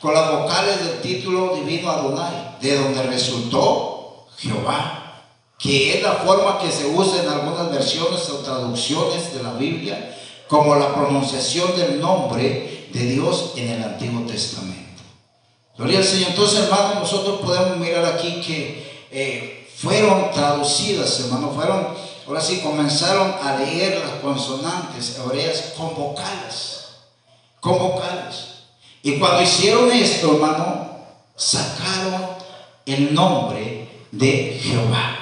con 0.00 0.14
las 0.14 0.30
vocales 0.30 0.84
del 0.84 1.00
título 1.00 1.56
divino 1.56 1.90
Adonai, 1.90 2.58
de 2.60 2.78
donde 2.78 3.02
resultó 3.02 4.26
Jehová, 4.38 5.24
que 5.58 5.96
es 5.96 6.02
la 6.02 6.12
forma 6.12 6.60
que 6.60 6.70
se 6.70 6.86
usa 6.86 7.24
en 7.24 7.28
algunas 7.28 7.72
versiones 7.72 8.30
o 8.30 8.38
traducciones 8.38 9.34
de 9.34 9.42
la 9.42 9.54
Biblia, 9.54 10.16
como 10.46 10.76
la 10.76 10.94
pronunciación 10.94 11.76
del 11.76 12.00
nombre 12.00 12.88
de 12.92 13.00
Dios 13.00 13.54
en 13.56 13.68
el 13.68 13.82
Antiguo 13.82 14.26
Testamento. 14.26 15.02
Gloria 15.76 15.98
al 15.98 16.04
Señor. 16.04 16.30
Entonces, 16.30 16.60
hermanos, 16.60 16.94
nosotros 17.00 17.40
podemos 17.40 17.78
mirar 17.78 18.04
aquí 18.04 18.40
que 18.40 19.06
eh, 19.10 19.59
fueron 19.80 20.30
traducidas, 20.32 21.20
hermanos, 21.20 21.54
fueron 21.54 22.10
Ahora 22.30 22.42
sí, 22.42 22.60
comenzaron 22.60 23.34
a 23.42 23.56
leer 23.56 23.98
las 23.98 24.20
consonantes 24.22 25.18
hebreas 25.18 25.72
con 25.76 25.96
vocales. 25.96 26.90
Con 27.58 27.76
vocales. 27.76 28.60
Y 29.02 29.18
cuando 29.18 29.42
hicieron 29.42 29.90
esto, 29.90 30.34
hermano, 30.34 30.90
sacaron 31.34 32.28
el 32.86 33.12
nombre 33.12 33.88
de 34.12 34.60
Jehová. 34.62 35.18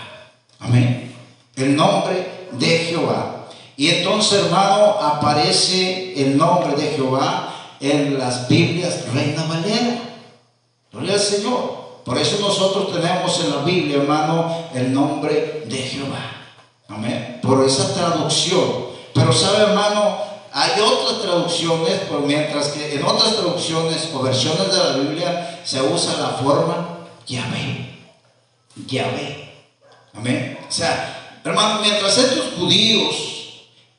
Amén. 0.61 1.17
El 1.57 1.77
nombre 1.77 2.49
de 2.53 2.79
Jehová. 2.79 3.47
Y 3.79 3.89
entonces, 3.89 4.45
hermano, 4.45 4.99
aparece 5.01 6.13
el 6.23 6.37
nombre 6.37 6.77
de 6.77 6.91
Jehová 6.91 7.55
en 7.81 8.19
las 8.19 8.49
Biblias 8.49 9.11
Reina 9.15 9.45
Valera. 9.45 9.99
Gloria 10.93 11.15
al 11.15 11.21
Señor. 11.21 11.88
Por 12.09 12.17
eso 12.17 12.39
nosotros 12.41 12.91
tenemos 12.91 13.39
en 13.41 13.51
la 13.51 13.63
Biblia, 13.65 13.99
hermano, 13.99 14.65
el 14.75 14.95
nombre 14.95 15.65
de 15.67 15.77
Jehová. 15.77 16.47
Amén. 16.89 17.39
Por 17.43 17.63
esa 17.67 17.93
traducción. 17.93 18.87
Pero 19.13 19.31
sabe, 19.31 19.65
hermano, 19.65 20.17
hay 20.51 20.71
otras 20.81 21.21
traducciones, 21.21 22.01
por 22.09 22.21
mientras 22.21 22.69
que 22.69 22.95
en 22.95 23.05
otras 23.05 23.35
traducciones 23.37 24.09
o 24.15 24.23
versiones 24.23 24.73
de 24.73 24.79
la 24.79 24.97
Biblia 24.97 25.61
se 25.63 25.83
usa 25.83 26.19
la 26.19 26.29
forma 26.29 27.01
Yahvé. 27.27 27.99
Yahvé. 28.87 29.53
Amén. 30.15 30.59
O 30.67 30.73
sea, 30.73 31.41
hermano, 31.45 31.83
mientras 31.83 32.17
estos 32.17 32.55
judíos 32.59 33.17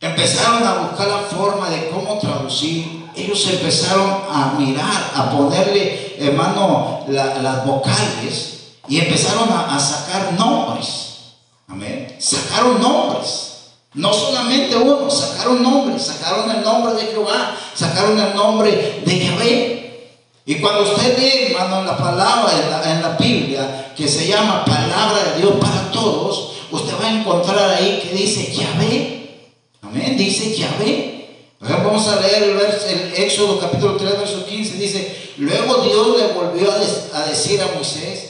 empezaron 0.01 0.65
a 0.65 0.73
buscar 0.87 1.09
la 1.09 1.19
forma 1.19 1.69
de 1.69 1.91
cómo 1.91 2.17
traducir 2.17 2.98
ellos 3.15 3.47
empezaron 3.49 4.09
a 4.29 4.55
mirar, 4.57 5.11
a 5.15 5.31
ponerle, 5.31 6.15
hermano, 6.19 7.05
las 7.07 7.65
vocales 7.65 8.59
y 8.87 8.99
empezaron 8.99 9.49
a, 9.51 9.79
sacar 9.79 10.33
nombres. 10.33 11.35
Amén. 11.67 12.15
Sacaron 12.19 12.81
nombres. 12.81 13.45
No 13.93 14.13
solamente 14.13 14.75
uno, 14.75 15.09
sacaron 15.09 15.63
nombres, 15.63 16.03
sacaron 16.03 16.49
el 16.51 16.63
nombre 16.63 16.93
de 16.93 17.11
Jehová, 17.11 17.55
sacaron 17.73 18.19
el 18.19 18.35
nombre 18.35 19.01
de 19.05 19.19
Yahvé. 19.19 20.19
Y 20.45 20.55
cuando 20.55 20.81
usted 20.81 21.17
lee, 21.17 21.51
hermano, 21.51 21.83
la 21.83 21.97
palabra 21.97 22.51
en 22.53 22.71
la, 22.71 22.91
en 22.91 23.01
la, 23.01 23.09
Biblia, 23.09 23.93
que 23.95 24.07
se 24.07 24.27
llama 24.27 24.65
palabra 24.65 25.23
de 25.23 25.41
Dios 25.41 25.53
para 25.59 25.91
todos, 25.91 26.53
usted 26.71 26.93
va 26.99 27.07
a 27.07 27.19
encontrar 27.19 27.69
ahí 27.71 27.99
que 28.01 28.15
dice 28.15 28.51
Yahvé. 28.53 29.49
Amén, 29.81 30.17
dice 30.17 30.55
Yahvé. 30.55 31.18
Vamos 31.59 32.07
a 32.07 32.21
leer 32.21 32.43
el, 32.43 33.13
Éxodo 33.15 33.59
capítulo 33.59 33.97
3, 33.97 34.17
verso 34.19 34.45
15. 34.45 34.77
Dice, 34.77 35.33
luego 35.37 35.83
Dios 35.83 36.17
le 36.17 36.27
volvió 36.27 36.71
a, 36.71 37.25
decir 37.25 37.61
a 37.61 37.67
Moisés, 37.75 38.29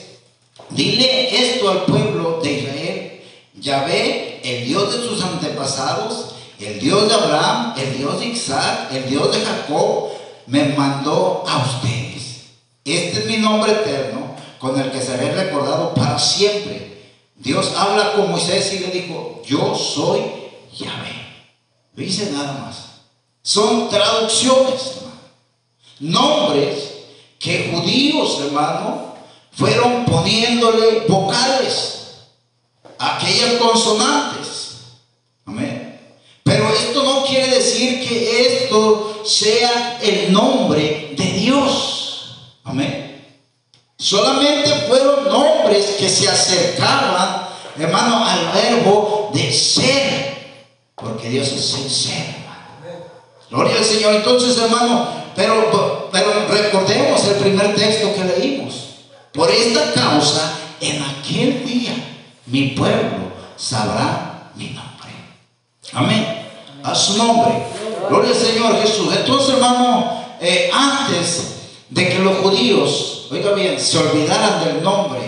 dile 0.72 1.36
esto 1.36 1.70
al 1.70 1.86
pueblo 1.86 2.40
de 2.42 2.52
Israel. 2.54 3.22
Yahvé, 3.54 4.42
el 4.44 4.66
Dios 4.66 4.96
de 4.96 5.08
sus 5.08 5.22
antepasados, 5.22 6.36
el 6.60 6.80
Dios 6.80 7.08
de 7.08 7.14
Abraham, 7.14 7.76
el 7.78 7.98
Dios 7.98 8.20
de 8.20 8.26
Isaac, 8.28 8.90
el 8.94 9.08
Dios 9.08 9.32
de 9.32 9.46
Jacob, 9.46 10.10
me 10.48 10.66
mandó 10.70 11.44
a 11.48 11.66
ustedes. 11.66 12.46
Este 12.84 13.20
es 13.20 13.26
mi 13.28 13.38
nombre 13.38 13.74
eterno, 13.74 14.36
con 14.58 14.80
el 14.80 14.90
que 14.92 15.02
seré 15.02 15.36
recordado 15.36 15.94
para 15.94 16.18
siempre. 16.18 16.98
Dios 17.36 17.74
habla 17.78 18.14
con 18.14 18.32
Moisés 18.32 18.74
y 18.74 18.80
le 18.80 18.88
dijo, 18.88 19.44
yo 19.46 19.76
soy 19.76 20.22
Yahvé. 20.76 21.28
No 21.94 22.04
dice 22.04 22.32
nada 22.32 22.54
más. 22.54 22.89
Son 23.42 23.90
traducciones. 23.90 25.00
Nombres 26.00 26.90
que 27.40 27.72
judíos, 27.72 28.40
hermano, 28.46 29.16
fueron 29.52 30.06
poniéndole 30.06 31.06
vocales 31.08 32.00
aquellas 32.98 33.54
consonantes. 33.56 34.78
Amén. 35.46 36.00
Pero 36.44 36.70
esto 36.70 37.04
no 37.04 37.26
quiere 37.26 37.56
decir 37.56 38.08
que 38.08 38.64
esto 38.64 39.22
sea 39.26 40.00
el 40.02 40.32
nombre 40.32 41.14
de 41.18 41.26
Dios. 41.34 42.56
Amén. 42.64 43.26
Solamente 43.98 44.70
fueron 44.88 45.26
nombres 45.26 45.96
que 46.00 46.10
se 46.10 46.30
acercaban, 46.30 47.48
hermano, 47.78 48.26
al 48.26 48.52
verbo 48.54 49.30
de 49.34 49.52
ser. 49.52 50.30
Porque 50.96 51.30
Dios 51.30 51.48
es 51.50 51.94
ser. 51.94 52.49
Gloria 53.50 53.78
al 53.78 53.86
Señor. 53.86 54.16
Entonces, 54.16 54.58
hermano, 54.58 55.08
pero, 55.36 56.10
pero 56.12 56.48
recordemos 56.50 57.26
el 57.26 57.36
primer 57.36 57.76
texto 57.76 58.14
que 58.14 58.24
leímos. 58.24 58.90
Por 59.34 59.50
esta 59.50 59.94
causa, 59.94 60.58
en 60.82 61.02
aquel 61.02 61.66
día, 61.66 61.94
mi 62.46 62.70
pueblo 62.70 63.32
sabrá 63.58 64.52
mi 64.56 64.66
nombre. 64.68 65.10
Amén. 65.94 66.48
A 66.84 66.96
su 66.96 67.18
nombre. 67.18 67.64
Gloria 68.10 68.32
al 68.32 68.36
Señor 68.36 68.82
Jesús. 68.82 69.14
Entonces, 69.16 69.56
hermano, 69.56 70.24
eh, 70.40 70.70
antes 70.74 71.60
de 71.90 72.10
que 72.10 72.20
los 72.20 72.38
judíos, 72.38 73.28
oiga 73.32 73.52
bien, 73.54 73.80
se 73.80 73.98
olvidaran 73.98 74.64
del 74.64 74.84
nombre 74.84 75.22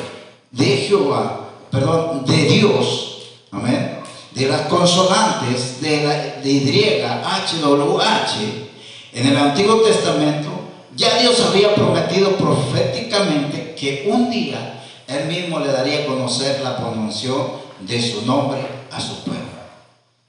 de 0.51 0.65
Jehová, 0.65 1.49
perdón, 1.69 2.25
de 2.25 2.37
Dios, 2.45 3.17
amén, 3.51 3.90
de 4.31 4.47
las 4.47 4.61
consonantes 4.61 5.81
de, 5.81 6.03
la, 6.03 6.13
de 6.41 6.49
Y, 6.49 7.01
H, 7.01 7.57
W, 7.61 8.01
H, 8.01 8.37
en 9.13 9.27
el 9.27 9.37
Antiguo 9.37 9.81
Testamento, 9.81 10.49
ya 10.95 11.19
Dios 11.19 11.39
había 11.41 11.75
prometido 11.75 12.35
proféticamente 12.37 13.75
que 13.75 14.09
un 14.11 14.29
día 14.29 14.83
Él 15.07 15.27
mismo 15.27 15.59
le 15.59 15.71
daría 15.71 16.03
a 16.03 16.05
conocer 16.05 16.61
la 16.61 16.77
pronunciación 16.77 17.61
de 17.81 18.01
su 18.01 18.25
nombre 18.25 18.61
a 18.91 18.99
su 18.99 19.23
pueblo. 19.23 19.41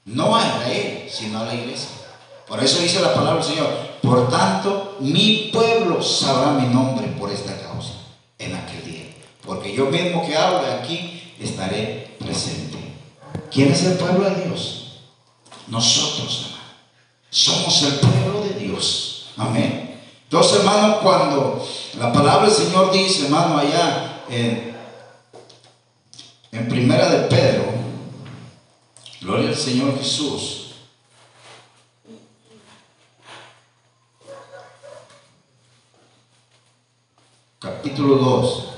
No 0.05 0.35
a 0.35 0.41
Israel, 0.41 1.09
sino 1.11 1.41
a 1.41 1.45
la 1.45 1.55
iglesia. 1.55 1.91
Por 2.49 2.63
eso 2.63 2.83
dice 2.83 3.01
la 3.01 3.15
palabra 3.15 3.45
del 3.45 3.55
Señor, 3.55 3.69
por 4.03 4.29
tanto, 4.29 4.97
mi 5.01 5.51
pueblo 5.53 6.03
sabrá 6.03 6.53
mi 6.53 6.67
nombre 6.67 7.07
por 7.19 7.31
esta 7.31 7.57
causa 7.57 7.95
en 8.39 8.55
aquel 8.55 8.85
día. 8.85 9.05
Porque 9.45 9.73
yo 9.73 9.87
mismo 9.87 10.27
que 10.27 10.37
hablo 10.37 10.61
aquí 10.81 11.35
estaré 11.41 12.17
presente. 12.19 12.82
¿Quién 13.51 13.73
es 13.73 13.85
el 13.85 13.99
pueblo 13.99 14.29
de 14.29 14.45
Dios? 14.45 15.01
Nosotros, 15.69 16.47
hermano. 16.47 16.63
Somos 17.31 17.83
el 17.83 17.95
pueblo 17.95 18.45
de 18.45 18.55
Dios. 18.55 19.29
Amén. 19.37 20.01
Entonces, 20.25 20.61
hermano, 20.61 21.01
cuando 21.01 21.67
la 21.99 22.13
palabra 22.13 22.47
del 22.47 22.55
Señor 22.55 22.91
dice, 22.93 23.25
hermano, 23.25 23.59
allá 23.59 24.23
en, 24.29 24.75
en 26.53 26.69
Primera 26.69 27.09
de 27.11 27.29
Pedro, 27.29 27.65
gloria 29.21 29.51
al 29.51 29.57
Señor 29.57 29.99
Jesús. 29.99 30.59
Capítulo 37.59 38.17
2. 38.17 38.72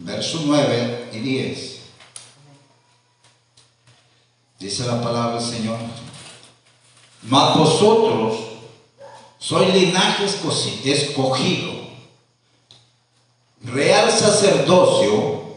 Versos 0.00 0.42
9 0.46 1.10
y 1.12 1.18
10. 1.18 1.80
Dice 4.58 4.86
la 4.86 5.00
palabra 5.00 5.40
del 5.40 5.50
Señor. 5.50 5.78
Mas 7.22 7.56
vosotros 7.56 8.40
sois 9.38 9.72
linaje 9.74 10.24
escogido, 10.24 11.72
real 13.62 14.10
sacerdocio, 14.10 15.56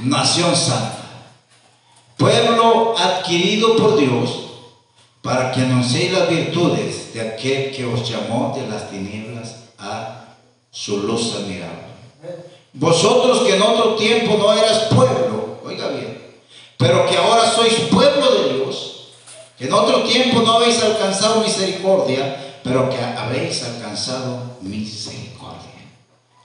nación 0.00 0.56
santa, 0.56 1.32
pueblo 2.16 2.94
adquirido 2.98 3.76
por 3.76 3.98
Dios, 3.98 4.30
para 5.22 5.52
que 5.52 5.60
anunciéis 5.60 6.12
las 6.12 6.30
virtudes 6.30 7.12
de 7.12 7.20
aquel 7.20 7.76
que 7.76 7.84
os 7.84 8.08
llamó 8.08 8.54
de 8.56 8.66
las 8.66 8.90
tinieblas 8.90 9.56
a 9.78 10.36
su 10.70 10.98
luz 11.02 11.34
admirable. 11.34 11.90
Vosotros 12.72 13.40
que 13.40 13.56
en 13.56 13.62
otro 13.62 13.96
tiempo 13.96 14.36
no 14.38 14.52
eras 14.52 14.84
pueblo, 14.84 15.58
oiga 15.64 15.88
bien, 15.88 16.22
pero 16.78 17.06
que 17.08 17.16
ahora 17.16 17.50
sois 17.50 17.74
pueblo 17.90 18.30
de 18.30 18.54
Dios, 18.54 19.08
que 19.58 19.66
en 19.66 19.72
otro 19.72 20.02
tiempo 20.04 20.40
no 20.40 20.54
habéis 20.54 20.82
alcanzado 20.82 21.40
misericordia, 21.40 22.58
pero 22.62 22.88
que 22.88 22.96
habéis 22.96 23.62
alcanzado 23.64 24.56
misericordia. 24.60 25.30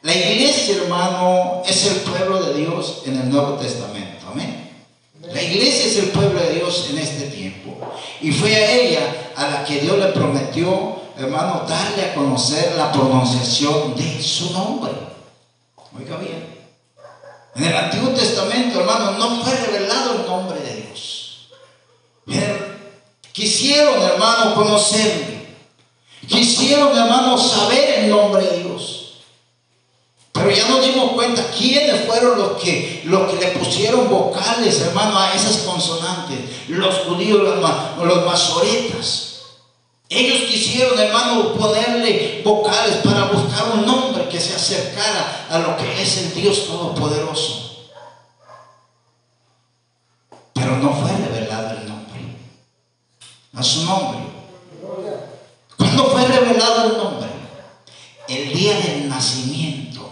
La 0.01 0.15
iglesia, 0.15 0.77
hermano, 0.83 1.63
es 1.65 1.85
el 1.85 1.95
pueblo 2.01 2.41
de 2.41 2.53
Dios 2.53 3.01
en 3.05 3.19
el 3.19 3.29
Nuevo 3.29 3.53
Testamento. 3.53 4.27
Amén. 4.31 4.71
La 5.33 5.41
iglesia 5.41 5.85
es 5.85 5.97
el 5.97 6.09
pueblo 6.09 6.39
de 6.39 6.53
Dios 6.53 6.87
en 6.91 6.99
este 6.99 7.27
tiempo. 7.27 7.75
Y 8.21 8.31
fue 8.31 8.55
a 8.55 8.71
ella 8.71 9.33
a 9.35 9.47
la 9.47 9.65
que 9.65 9.79
Dios 9.79 9.97
le 9.97 10.07
prometió, 10.07 10.97
hermano, 11.17 11.63
darle 11.67 12.05
a 12.05 12.13
conocer 12.13 12.75
la 12.77 12.91
pronunciación 12.91 13.95
de 13.95 14.21
su 14.21 14.53
nombre. 14.53 14.91
Oiga 15.97 16.17
bien. 16.17 16.55
En 17.55 17.63
el 17.63 17.75
Antiguo 17.75 18.09
Testamento, 18.09 18.81
hermano, 18.81 19.11
no 19.11 19.43
fue 19.43 19.55
revelado 19.55 20.15
el 20.15 20.25
nombre 20.25 20.59
de 20.59 20.75
Dios. 20.81 21.49
Quisieron, 23.31 24.01
hermano, 24.01 24.55
conocerle. 24.55 25.45
Quisieron, 26.27 26.97
hermano, 26.97 27.37
saber 27.37 27.99
el 27.99 28.09
nombre 28.09 28.43
de 28.43 28.63
Dios. 28.63 29.21
Pero 30.31 30.51
ya 30.51 30.67
nos 30.67 30.85
dimos 30.85 31.11
cuenta 31.13 31.49
quiénes 31.57 32.05
fueron 32.05 32.37
los 32.37 32.61
que, 32.61 33.03
los 33.05 33.31
que 33.31 33.45
le 33.45 33.51
pusieron 33.51 34.09
vocales, 34.09 34.81
hermano, 34.81 35.17
a 35.17 35.33
esas 35.33 35.59
consonantes. 35.59 36.39
Los 36.67 36.99
judíos, 36.99 37.41
los, 37.41 38.05
los 38.05 38.25
masoretas. 38.25 39.34
Ellos 40.09 40.49
quisieron, 40.49 40.99
hermano, 40.99 41.53
ponerle 41.53 42.41
vocales 42.43 42.97
para 42.97 43.25
buscar 43.25 43.71
un 43.73 43.85
nombre 43.85 44.29
que 44.29 44.39
se 44.39 44.55
acercara 44.55 45.47
a 45.49 45.59
lo 45.59 45.75
que 45.77 46.01
es 46.01 46.17
el 46.17 46.33
Dios 46.35 46.67
Todopoderoso. 46.67 47.89
Pero 50.53 50.77
no 50.77 50.93
fue 50.93 51.11
revelado 51.11 51.71
el 51.71 51.87
nombre. 51.87 52.21
A 53.55 53.63
su 53.63 53.83
nombre. 53.83 54.19
¿Cuándo 55.75 56.05
fue 56.05 56.27
revelado 56.27 56.91
el 56.91 56.97
nombre? 56.97 57.29
El 58.27 58.53
día 58.53 58.79
del 58.79 59.09
nacimiento. 59.09 60.07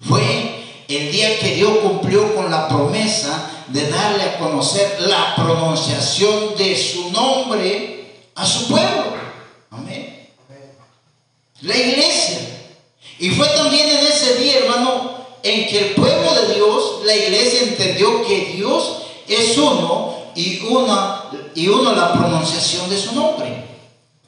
Fue 0.00 0.64
el 0.88 1.10
día 1.10 1.38
que 1.38 1.54
Dios 1.54 1.78
cumplió 1.78 2.34
con 2.34 2.50
la 2.50 2.68
promesa 2.68 3.50
de 3.68 3.88
darle 3.88 4.24
a 4.24 4.38
conocer 4.38 5.00
la 5.00 5.34
pronunciación 5.36 6.56
de 6.58 6.76
su 6.76 7.10
nombre 7.12 7.99
a 8.40 8.46
su 8.46 8.68
pueblo. 8.68 9.16
Amén. 9.70 10.28
La 11.60 11.76
iglesia. 11.76 12.38
Y 13.18 13.30
fue 13.30 13.46
también 13.48 13.86
en 13.86 14.06
ese 14.06 14.36
día, 14.36 14.60
hermano, 14.60 15.26
en 15.42 15.68
que 15.68 15.78
el 15.78 15.94
pueblo 15.94 16.34
de 16.34 16.54
Dios, 16.54 17.02
la 17.04 17.14
iglesia 17.14 17.64
entendió 17.64 18.26
que 18.26 18.52
Dios 18.54 19.02
es 19.28 19.58
uno 19.58 20.32
y 20.34 20.60
una 20.60 21.24
y 21.54 21.68
uno 21.68 21.92
la 21.92 22.14
pronunciación 22.14 22.88
de 22.88 22.98
su 22.98 23.14
nombre. 23.14 23.66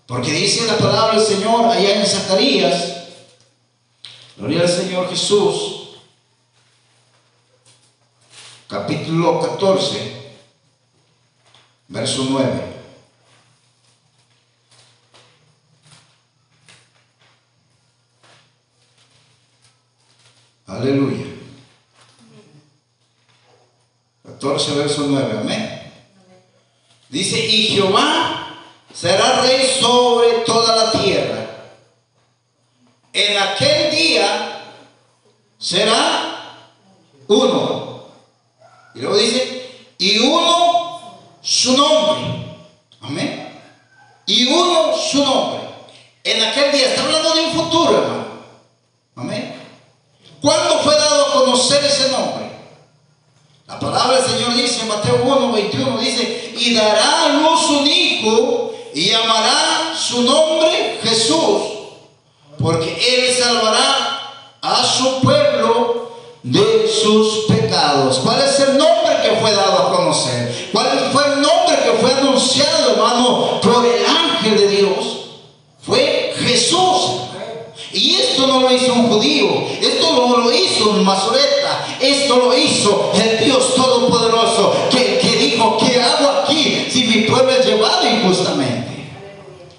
Porque 0.07 0.31
dice 0.31 0.67
la 0.67 0.77
palabra 0.77 1.17
del 1.17 1.27
Señor 1.27 1.65
allá 1.65 2.01
en 2.01 2.07
Zacarías, 2.07 2.97
gloria 4.37 4.61
al 4.61 4.69
Señor 4.69 5.09
Jesús, 5.09 5.89
capítulo 8.69 9.41
14, 9.41 10.33
verso 11.89 12.27
9. 12.29 12.72
Aleluya. 20.83 21.27
14, 24.25 24.75
verso 24.75 25.05
9. 25.07 25.39
Amén. 25.39 25.93
Dice, 27.09 27.39
y 27.39 27.69
Jehová 27.69 28.59
será 28.93 29.43
rey 29.43 29.65
sobre 29.81 30.39
toda 30.45 30.75
la 30.75 30.91
tierra. 30.91 31.47
En 33.13 33.39
aquel 33.39 33.93
día 33.93 34.75
será 35.57 36.57
uno. 37.29 38.07
Y 38.97 39.03
luego 39.03 39.17
dice, 39.19 39.87
y 39.99 40.19
uno 40.19 41.21
su 41.43 41.77
nombre. 41.77 42.57
Amén. 43.03 43.57
Y 44.27 44.47
uno 44.53 44.97
su 44.97 45.25
nombre. 45.25 45.61
En 46.25 46.43
aquel 46.43 46.73
día, 46.73 46.89
está 46.89 47.05
hablando 47.05 47.35
de 47.35 47.41
un 47.45 47.53
futuro, 47.53 47.99
hermano. 47.99 48.27
Amén. 49.15 49.52
¿Cuándo 50.43 50.81
fue 50.81 50.93
dado 50.97 51.27
a 51.27 51.33
conocer 51.35 51.85
ese 51.85 52.09
nombre? 52.11 52.51
La 53.69 53.79
palabra 53.79 54.21
del 54.21 54.29
Señor 54.29 54.55
dice 54.55 54.81
en 54.81 54.89
Mateo 54.89 55.23
1, 55.25 55.53
21, 55.53 55.99
dice, 55.99 56.55
y 56.59 56.75
dará 56.75 57.27
a 57.27 57.29
luz 57.29 57.71
un 57.71 57.87
hijo 57.87 58.75
y 58.93 59.11
llamará 59.11 59.95
su 59.97 60.23
nombre 60.23 60.99
Jesús, 61.01 61.63
porque 62.59 62.91
él 62.91 63.35
salvará 63.41 64.59
a 64.61 64.85
su 64.85 65.21
pueblo 65.21 66.11
de 66.43 66.89
sus 66.89 67.45
pecados. 67.47 68.19
¿Cuál 68.19 68.43
es 68.43 68.59
el 68.59 68.79
nombre 68.79 69.17
que 69.23 69.37
fue 69.41 69.53
dado 69.53 69.79
a 69.79 69.97
conocer? 69.97 70.71
¿Cuál 70.73 71.11
fue 71.13 71.25
el 71.25 71.41
nombre 71.41 71.77
que 71.85 71.99
fue 72.01 72.13
anunciado, 72.15 72.91
hermano, 72.91 73.61
por 73.61 73.87
el 73.87 74.05
ángel 74.05 74.59
de 74.59 74.67
Dios? 74.67 75.07
Fue 75.81 76.35
Jesús. 76.37 77.23
Y 77.93 78.15
esto 78.15 78.47
no 78.47 78.61
lo 78.61 78.62
hizo 78.73 78.93
un 78.95 79.09
judío, 79.09 79.67
esto 79.81 80.13
no 80.13 80.37
lo 80.39 80.53
hizo 80.53 80.91
un 80.91 81.05
mazoreta, 81.05 81.87
esto 82.01 82.37
lo 82.37 82.57
hizo 82.57 83.13
el 83.15 83.45
Dios 83.45 83.75
Todopoderoso, 83.75 84.75
que, 84.91 85.19
que 85.19 85.37
dijo, 85.37 85.79
¿qué 85.79 86.01
hago 86.01 86.43
aquí 86.43 86.87
si 86.91 87.05
mi 87.05 87.23
pueblo 87.23 87.51
es 87.53 87.67
llevado 87.67 88.09
injustamente? 88.09 88.93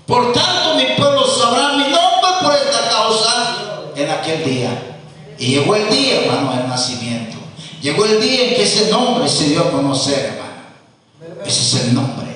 Por 0.06 0.34
tanto, 0.34 0.76
mi 0.76 0.86
pueblo 0.98 1.26
sabrá 1.26 1.74
mi 1.74 1.84
nombre 1.84 2.32
por 2.42 2.54
esta 2.54 2.90
causa 2.90 3.92
en 3.96 4.10
aquel 4.10 4.44
día. 4.44 4.98
Y 5.38 5.48
llegó 5.48 5.76
el 5.76 5.90
día, 5.90 6.22
hermano, 6.22 6.56
del 6.56 6.68
nacimiento. 6.68 7.38
Llegó 7.82 8.06
el 8.06 8.22
día 8.22 8.50
en 8.50 8.56
que 8.56 8.64
ese 8.64 8.90
nombre 8.90 9.28
se 9.28 9.50
dio 9.50 9.62
a 9.62 9.72
conocer, 9.72 10.20
hermano. 10.20 11.44
Ese 11.46 11.62
es 11.62 11.86
el 11.86 11.96
nombre. 11.96 12.33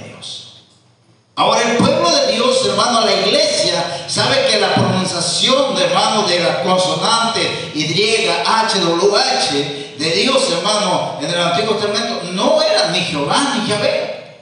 Ahora, 1.38 1.62
el 1.62 1.78
pueblo 1.78 2.10
de 2.10 2.32
Dios, 2.32 2.66
hermano, 2.66 3.02
la 3.02 3.14
iglesia, 3.14 4.06
sabe 4.08 4.48
que 4.48 4.60
la 4.60 4.74
pronunciación, 4.74 5.78
hermano, 5.78 6.28
de 6.28 6.40
la 6.40 6.64
consonante 6.64 7.72
Y, 7.76 8.28
H, 8.28 8.80
W, 8.80 9.16
H, 9.16 9.94
de 10.00 10.12
Dios, 10.14 10.50
hermano, 10.52 11.20
en 11.22 11.30
el 11.30 11.40
Antiguo 11.40 11.76
Testamento, 11.76 12.24
no 12.32 12.60
era 12.60 12.90
ni 12.90 13.02
Jehová 13.02 13.54
ni 13.56 13.70
Yahvé. 13.70 14.36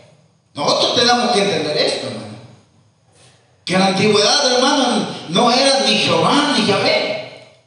Nosotros 0.53 0.95
tenemos 0.95 1.31
que 1.31 1.41
entender 1.41 1.77
esto, 1.77 2.07
hermano. 2.07 2.37
Que 3.65 3.73
en 3.73 3.79
la 3.81 3.87
antigüedad, 3.87 4.53
hermano, 4.53 5.07
no 5.27 5.51
era 5.51 5.81
ni 5.85 5.97
Jehová 5.97 6.53
ni 6.57 6.65
Yahvé, 6.65 7.57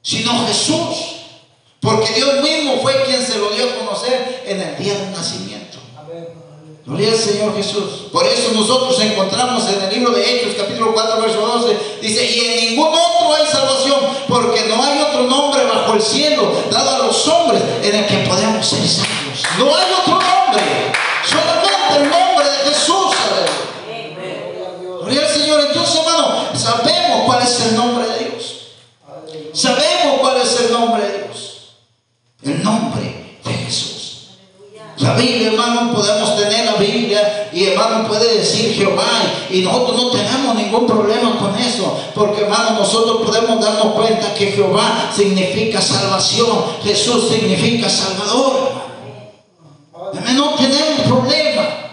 sino 0.00 0.46
Jesús. 0.46 0.96
Porque 1.80 2.12
Dios 2.12 2.40
mismo 2.40 2.76
fue 2.82 3.02
quien 3.02 3.20
se 3.20 3.36
lo 3.36 3.50
dio 3.50 3.64
a 3.68 3.78
conocer 3.78 4.44
en 4.46 4.60
el 4.60 4.78
día 4.78 4.94
del 4.94 5.10
nacimiento. 5.10 5.63
Gloria 6.86 7.12
al 7.12 7.18
Señor 7.18 7.56
Jesús. 7.56 8.08
Por 8.12 8.26
eso 8.26 8.52
nosotros 8.52 9.00
encontramos 9.00 9.66
en 9.68 9.82
el 9.82 9.94
libro 9.94 10.12
de 10.12 10.22
Hechos, 10.22 10.54
capítulo 10.54 10.92
4, 10.92 11.20
verso 11.22 11.40
12, 11.40 11.78
dice, 12.02 12.26
y 12.26 12.40
en 12.40 12.70
ningún 12.70 12.88
otro 12.88 13.34
hay 13.34 13.46
salvación, 13.46 14.00
porque 14.28 14.64
no 14.68 14.82
hay 14.82 15.00
otro 15.00 15.22
nombre 15.22 15.64
bajo 15.64 15.94
el 15.94 16.02
cielo 16.02 16.52
dado 16.70 16.96
a 16.96 17.06
los 17.06 17.26
hombres 17.26 17.62
en 17.82 17.94
el 17.94 18.06
que 18.06 18.18
podemos 18.28 18.66
ser 18.66 18.86
salvos. 18.86 19.42
No 19.58 19.74
hay 19.74 19.92
otro 19.98 20.12
nombre, 20.12 20.62
solamente 21.26 21.74
el 21.96 22.10
nombre 22.10 22.44
de 22.44 22.70
Jesús. 22.70 23.14
Gloria 25.00 25.20
al 25.22 25.28
Señor. 25.28 25.60
Entonces, 25.66 25.96
hermano, 25.96 26.48
sabemos 26.54 27.22
cuál 27.24 27.42
es 27.42 27.60
el 27.60 27.76
nombre 27.76 28.06
de 28.08 28.18
Dios. 28.24 28.56
Sabemos 29.54 30.20
cuál 30.20 30.40
es 30.42 30.60
el 30.60 30.72
nombre 30.72 31.02
de 31.02 31.18
Dios. 31.24 31.76
El 32.42 32.62
nombre 32.62 33.38
de 33.42 33.52
Jesús. 33.54 34.28
La 35.04 35.12
Biblia, 35.12 35.48
hermano, 35.48 35.92
podemos 35.92 36.34
tener 36.34 36.64
la 36.64 36.76
Biblia 36.76 37.50
y 37.52 37.66
hermano 37.66 38.08
puede 38.08 38.38
decir 38.38 38.74
Jehová 38.74 39.04
y 39.50 39.60
nosotros 39.60 40.02
no 40.02 40.10
tenemos 40.10 40.54
ningún 40.54 40.86
problema 40.86 41.38
con 41.38 41.54
eso, 41.58 41.94
porque 42.14 42.40
hermano 42.40 42.78
nosotros 42.78 43.18
podemos 43.22 43.62
darnos 43.62 43.92
cuenta 43.92 44.32
que 44.32 44.52
Jehová 44.52 45.10
significa 45.14 45.82
salvación, 45.82 46.48
Jesús 46.82 47.28
significa 47.28 47.86
salvador. 47.90 48.72
No 50.32 50.54
tenemos 50.54 51.00
problema. 51.06 51.84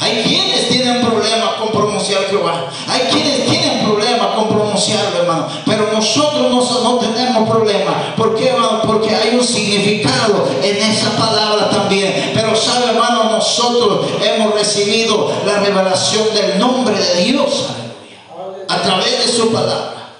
Hay 0.00 0.22
quienes 0.22 0.68
tienen 0.68 1.04
problemas 1.04 1.54
con 1.58 1.68
pronunciar 1.70 2.22
Jehová. 2.30 2.70
Hay 2.86 3.00
quienes 3.10 3.46
tienen 3.46 3.84
problemas 3.84 4.28
con 4.28 4.48
pronunciarlo, 4.48 5.22
hermano. 5.22 5.48
Pero 5.66 5.92
nosotros 5.92 6.50
no, 6.50 6.82
no 6.84 6.98
tenemos 6.98 7.48
problema. 7.48 8.14
¿Por 8.16 8.36
qué, 8.36 8.50
hermano? 8.50 8.82
Porque 8.86 9.14
hay 9.14 9.34
un 9.34 9.42
significado 9.42 10.48
en 10.62 10.76
esa 10.76 11.10
palabra 11.16 11.68
también. 11.68 12.30
Pero 12.32 12.54
sabe, 12.54 12.92
hermano, 12.92 13.24
nosotros 13.24 14.06
hemos 14.22 14.54
recibido 14.68 15.32
la 15.46 15.60
revelación 15.60 16.34
del 16.34 16.58
nombre 16.58 16.94
de 16.94 17.24
Dios. 17.24 17.66
A 18.68 18.82
través 18.82 19.26
de 19.26 19.32
su 19.32 19.50
palabra. 19.50 20.12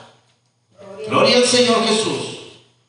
Gloria 1.07 1.37
al 1.37 1.45
Señor 1.45 1.85
Jesús. 1.87 2.39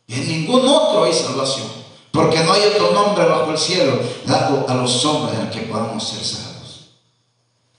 Y 0.08 0.13
en 0.13 0.28
ningún 0.28 0.67
otro 0.67 1.04
hay 1.04 1.13
salvación. 1.13 1.67
Porque 2.12 2.39
no 2.39 2.54
hay 2.54 2.62
otro 2.63 2.91
nombre 2.91 3.26
bajo 3.26 3.52
el 3.52 3.58
cielo 3.58 4.00
dado 4.26 4.65
a 4.67 4.74
los 4.76 5.04
hombres 5.06 5.38
el 5.38 5.50
que 5.50 5.67
podamos 5.67 6.08
ser 6.08 6.24
salvos. 6.24 6.48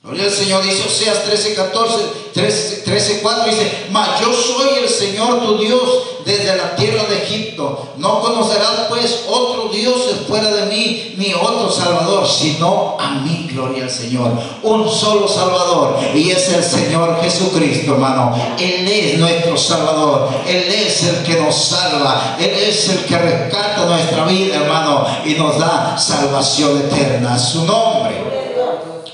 Gloria 0.03 0.25
al 0.25 0.31
Señor, 0.31 0.63
dice 0.63 0.83
Oseas 0.89 1.25
13, 1.25 1.55
14, 1.55 1.95
13, 2.33 3.21
4, 3.21 3.45
dice, 3.45 3.87
mas 3.91 4.19
yo 4.19 4.33
soy 4.33 4.79
el 4.83 4.89
Señor 4.89 5.41
tu 5.45 5.59
Dios 5.59 5.83
desde 6.25 6.57
la 6.57 6.75
tierra 6.75 7.05
de 7.05 7.19
Egipto. 7.19 7.91
No 7.99 8.21
conocerás 8.21 8.87
pues 8.89 9.25
otro 9.29 9.69
Dios 9.69 10.01
fuera 10.27 10.51
de 10.53 10.75
mí, 10.75 11.17
ni 11.19 11.35
otro 11.35 11.71
Salvador, 11.71 12.27
sino 12.27 12.97
a 12.99 13.11
mí, 13.11 13.47
gloria 13.53 13.85
al 13.85 13.91
Señor. 13.91 14.33
Un 14.63 14.91
solo 14.91 15.29
Salvador, 15.29 15.99
y 16.15 16.31
es 16.31 16.49
el 16.49 16.65
Señor 16.65 17.21
Jesucristo, 17.21 17.93
hermano. 17.93 18.35
Él 18.59 18.89
es 18.89 19.19
nuestro 19.19 19.59
Salvador, 19.59 20.31
Él 20.49 20.65
es 20.73 21.03
el 21.03 21.23
que 21.25 21.39
nos 21.39 21.55
salva, 21.55 22.39
Él 22.41 22.55
es 22.55 22.89
el 22.89 23.05
que 23.05 23.19
rescata 23.19 23.85
nuestra 23.85 24.25
vida, 24.25 24.57
hermano, 24.57 25.07
y 25.27 25.35
nos 25.35 25.59
da 25.59 25.99
salvación 25.99 26.79
eterna. 26.79 27.39
Su 27.39 27.67
nombre. 27.67 28.20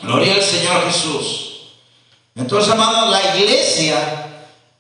Gloria 0.07 0.35
al 0.35 0.43
Señor 0.43 0.83
Jesús. 0.87 1.73
Entonces, 2.37 2.71
hermanos, 2.71 3.11
la 3.11 3.37
iglesia 3.37 3.99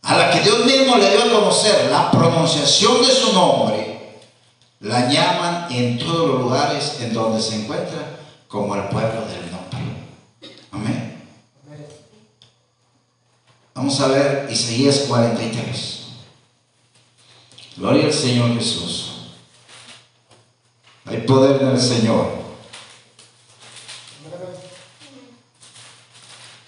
a 0.02 0.16
la 0.16 0.30
que 0.30 0.40
Dios 0.40 0.64
mismo 0.64 0.96
le 0.96 1.10
dio 1.10 1.24
a 1.24 1.32
conocer 1.32 1.90
la 1.90 2.12
pronunciación 2.12 3.02
de 3.04 3.12
su 3.12 3.32
nombre, 3.32 4.20
la 4.80 5.10
llaman 5.10 5.66
en 5.72 5.98
todos 5.98 6.28
los 6.28 6.40
lugares 6.42 6.98
en 7.00 7.12
donde 7.12 7.42
se 7.42 7.56
encuentra 7.56 8.20
como 8.46 8.76
el 8.76 8.84
pueblo 8.84 9.22
del 9.26 9.50
nombre. 9.50 9.80
Amén. 10.70 11.24
Vamos 13.74 14.00
a 14.00 14.06
ver 14.06 14.48
Isaías 14.48 15.06
43. 15.08 16.02
Gloria 17.78 18.04
al 18.04 18.12
Señor 18.12 18.54
Jesús. 18.54 19.12
Hay 21.04 21.18
poder 21.18 21.60
en 21.62 21.68
el 21.70 21.80
Señor. 21.80 22.45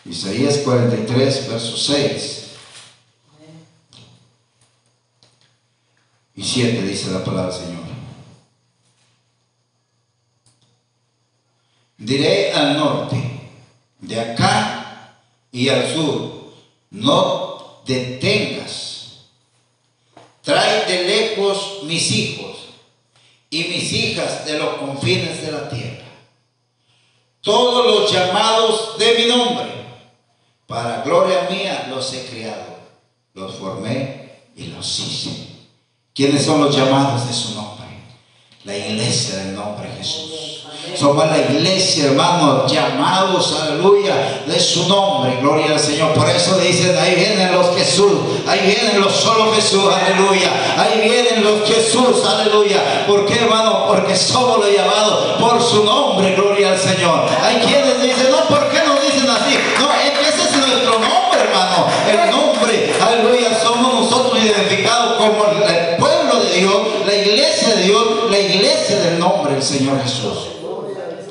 Isaías 0.09 0.59
43, 0.59 1.49
verso 1.51 1.77
6. 1.77 2.45
Y 6.37 6.43
7 6.43 6.83
dice 6.83 7.11
la 7.11 7.23
palabra 7.23 7.53
del 7.53 7.67
Señor. 7.67 7.89
Diré 11.99 12.53
al 12.53 12.79
norte, 12.79 13.41
de 13.99 14.21
acá 14.21 15.19
y 15.51 15.69
al 15.69 15.93
sur, 15.93 16.55
no 16.91 17.83
detengas. 17.85 19.27
Trae 20.43 20.87
de 20.87 21.05
lejos 21.05 21.83
mis 21.83 22.11
hijos 22.13 22.57
y 23.51 23.65
mis 23.65 23.93
hijas 23.93 24.47
de 24.47 24.59
los 24.59 24.77
confines 24.77 25.43
de 25.43 25.53
la 25.53 25.69
tierra. 25.69 26.05
Todos 27.41 27.87
los 27.87 28.13
llamados 28.13 28.97
de 28.99 29.15
mi 29.19 29.27
nombre, 29.27 29.78
para 30.69 31.01
gloria 31.01 31.49
mía 31.51 31.87
los 31.89 32.13
he 32.13 32.27
criado, 32.27 32.77
los 33.33 33.55
formé 33.55 34.43
y 34.55 34.67
los 34.67 35.01
hice. 35.01 35.31
¿Quiénes 36.15 36.45
son 36.45 36.63
los 36.63 36.77
llamados 36.77 37.27
de 37.27 37.33
su 37.33 37.55
nombre? 37.55 37.87
La 38.65 38.77
iglesia 38.77 39.39
del 39.39 39.55
nombre 39.55 39.89
Jesús. 39.97 40.67
Somos 40.95 41.27
la 41.27 41.39
iglesia, 41.39 42.07
hermanos, 42.07 42.71
llamados, 42.71 43.61
aleluya, 43.61 44.43
de 44.47 44.61
su 44.61 44.89
nombre, 44.89 45.37
gloria 45.41 45.73
al 45.73 45.81
Señor. 45.81 46.13
Por 46.13 46.29
eso 46.29 46.59
dicen, 46.59 46.97
ahí 46.99 47.15
vienen 47.15 47.53
los 47.53 47.77
Jesús, 47.77 48.13
ahí 48.47 48.61
vienen 48.61 49.01
los 49.01 49.13
solo 49.13 49.53
Jesús, 49.55 49.85
aleluya. 49.85 50.51
Ahí 50.77 51.01
vienen 51.09 51.45
los 51.45 51.69
Jesús, 51.69 52.25
aleluya. 52.27 53.07
¿Por 53.07 53.27
qué, 53.27 53.37
hermano? 53.37 53.87
Porque 53.87 54.17
somos 54.17 54.59
los 54.59 54.71
llamados 54.75 55.41
por 55.41 55.63
su 55.63 55.85
nombre, 55.85 56.35
gloria 56.35 56.73
al 56.73 56.79
Señor. 56.79 57.27
Hay 57.43 57.57
quienes 57.57 58.03
dicen, 58.03 58.31
no, 58.31 58.49
¿por 58.49 58.69
qué 58.69 58.79
no 58.87 58.98
nuestro 60.69 60.99
nombre, 60.99 61.41
hermano. 61.41 61.87
El 62.09 62.31
nombre, 62.31 62.93
aleluya, 63.01 63.59
somos 63.63 63.95
nosotros 63.95 64.43
identificados 64.43 65.17
como 65.17 65.45
el 65.47 65.97
pueblo 65.97 66.41
de 66.45 66.59
Dios, 66.59 67.07
la 67.07 67.15
iglesia 67.15 67.75
de 67.77 67.83
Dios, 67.85 68.31
la 68.31 68.39
iglesia 68.39 68.99
del 69.01 69.19
nombre 69.19 69.55
del 69.55 69.63
Señor 69.63 70.03
Jesús. 70.03 70.39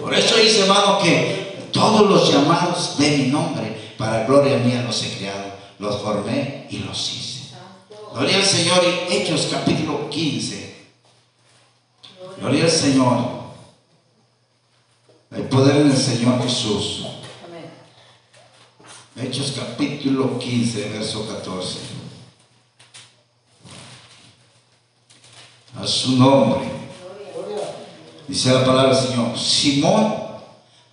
Por 0.02 0.14
eso 0.14 0.38
dice, 0.38 0.62
hermano, 0.62 1.00
que 1.00 1.68
todos 1.72 2.10
los 2.10 2.32
llamados 2.32 2.98
de 2.98 3.10
mi 3.18 3.24
nombre, 3.28 3.94
para 3.98 4.26
gloria 4.26 4.58
mía 4.58 4.84
los 4.86 5.04
he 5.04 5.18
creado, 5.18 5.52
los 5.80 6.02
formé 6.02 6.68
y 6.70 6.78
los 6.80 6.98
hice. 7.12 7.38
Gloria 8.14 8.38
al 8.38 8.44
Señor 8.44 8.82
y 8.84 9.14
Hechos 9.14 9.50
capítulo 9.52 10.10
15. 10.10 10.76
Gloria 12.40 12.64
al 12.64 12.72
Señor. 12.72 13.18
El 15.36 15.44
poder 15.44 15.84
del 15.84 15.98
Señor 15.98 16.42
Jesús. 16.42 17.06
Hechos 19.20 19.56
capítulo 19.58 20.38
15, 20.38 20.90
verso 20.90 21.28
14. 21.28 21.80
A 25.82 25.88
su 25.88 26.18
nombre. 26.18 26.70
Dice 28.28 28.54
la 28.54 28.64
palabra 28.64 28.96
del 28.96 29.08
Señor. 29.08 29.40
Simón 29.40 30.14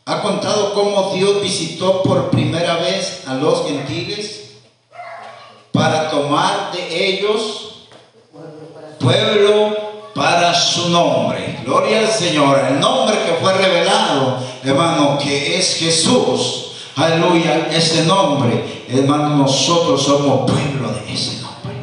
ha 0.06 0.22
contado 0.22 0.72
cómo 0.72 1.12
Dios 1.14 1.42
visitó 1.42 2.02
por 2.02 2.30
primera 2.30 2.76
vez 2.76 3.24
a 3.26 3.34
los 3.34 3.66
gentiles 3.66 4.52
para 5.70 6.08
tomar 6.08 6.72
de 6.72 7.08
ellos 7.08 7.88
pueblo 8.98 9.76
para 10.14 10.54
su 10.54 10.88
nombre. 10.88 11.60
Gloria 11.62 11.98
al 11.98 12.08
Señor. 12.08 12.58
El 12.70 12.80
nombre 12.80 13.18
que 13.26 13.34
fue 13.34 13.52
revelado, 13.52 14.38
hermano, 14.62 15.18
que 15.18 15.58
es 15.58 15.76
Jesús. 15.76 16.70
Aleluya. 16.96 17.68
Ese 17.72 18.04
nombre, 18.04 18.84
hermano, 18.88 19.36
nosotros 19.36 20.02
somos 20.02 20.50
pueblo 20.50 20.92
de 20.92 21.12
ese 21.12 21.42
nombre. 21.42 21.74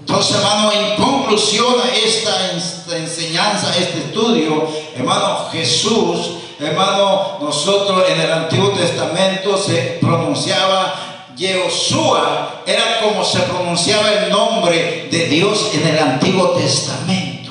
Entonces, 0.00 0.36
hermano, 0.36 0.70
en 0.72 1.02
conclusión 1.02 1.74
a 1.82 1.94
esta, 1.96 2.52
enseñanza, 2.96 3.74
este 3.76 3.98
estudio, 3.98 4.68
hermano, 4.94 5.48
Jesús, 5.50 6.36
hermano, 6.60 7.38
nosotros 7.40 8.04
en 8.08 8.20
el 8.20 8.32
Antiguo 8.32 8.70
Testamento 8.70 9.58
se 9.58 9.98
pronunciaba 10.00 10.94
Yehoshua, 11.36 12.62
era 12.66 13.00
como 13.00 13.24
se 13.24 13.40
pronunciaba 13.40 14.12
el 14.12 14.30
nombre 14.30 15.08
de 15.10 15.26
Dios 15.26 15.70
en 15.74 15.88
el 15.88 15.98
Antiguo 15.98 16.50
Testamento. 16.50 17.50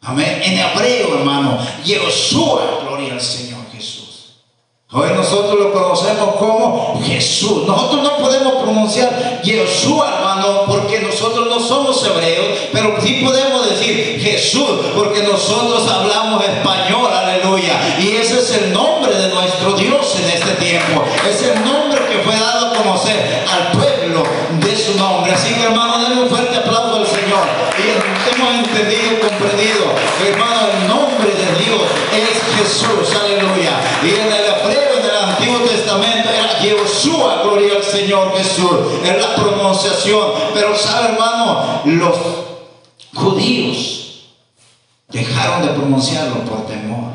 Amén. 0.00 0.40
En 0.42 0.58
hebreo, 0.58 1.18
hermano, 1.18 1.58
Yehoshua, 1.84 2.80
gloria 2.82 3.12
al 3.12 3.20
Señor. 3.20 3.47
Hoy 4.90 5.10
nosotros 5.14 5.60
lo 5.60 5.70
conocemos 5.70 6.36
como 6.36 6.98
Jesús. 7.04 7.66
Nosotros 7.66 8.02
no 8.02 8.16
podemos 8.16 8.54
pronunciar 8.54 9.42
Yeshua, 9.42 10.14
hermano, 10.16 10.62
porque 10.66 11.00
nosotros 11.00 11.46
no 11.46 11.60
somos 11.60 12.02
hebreos, 12.06 12.56
pero 12.72 12.96
sí 13.02 13.20
podemos 13.22 13.68
decir 13.68 14.18
Jesús, 14.18 14.80
porque 14.96 15.24
nosotros 15.24 15.86
hablamos 15.86 16.42
español, 16.42 17.12
aleluya. 17.12 17.98
Y 17.98 18.16
ese 18.16 18.38
es 18.38 18.50
el 18.62 18.72
nombre 18.72 19.14
de 19.14 19.28
nuestro 19.28 19.72
Dios 19.72 20.16
en 20.20 20.30
este 20.30 20.52
tiempo. 20.52 21.04
Es 21.28 21.42
el 21.42 21.62
nombre 21.66 22.00
que 22.06 22.20
fue 22.20 22.34
dado 22.40 22.68
a 22.68 22.72
conocer 22.72 23.44
al 23.46 23.78
pueblo 23.78 24.22
de 24.58 24.74
su 24.74 24.96
nombre. 24.96 25.34
Así 25.34 25.52
que, 25.52 25.64
hermano, 25.64 25.98
denle 25.98 26.22
un 26.22 26.30
fuerte 26.30 26.56
aplauso 26.56 26.96
al 26.96 27.06
Señor. 27.06 27.44
Y 27.76 28.34
hemos 28.34 28.54
entendido 28.54 29.12
y 29.12 29.20
comprendido, 29.20 29.84
hermano, 30.26 30.60
el 30.72 30.88
nombre 30.88 31.28
de 31.28 31.62
Dios 31.62 31.82
es 32.16 32.56
Jesús, 32.56 33.14
aleluya. 33.20 33.72
Y 34.02 34.18
en 34.18 34.32
el 34.32 34.48
Yeshua, 36.60 37.42
gloria 37.42 37.76
al 37.76 37.82
Señor 37.82 38.36
Jesús, 38.36 38.70
es 39.04 39.20
la 39.20 39.34
pronunciación. 39.34 40.32
Pero 40.54 40.76
sabe, 40.76 41.12
hermano, 41.12 41.82
los 41.84 42.16
judíos 43.14 44.24
dejaron 45.08 45.66
de 45.66 45.72
pronunciarlo 45.72 46.44
por 46.44 46.66
temor. 46.66 47.12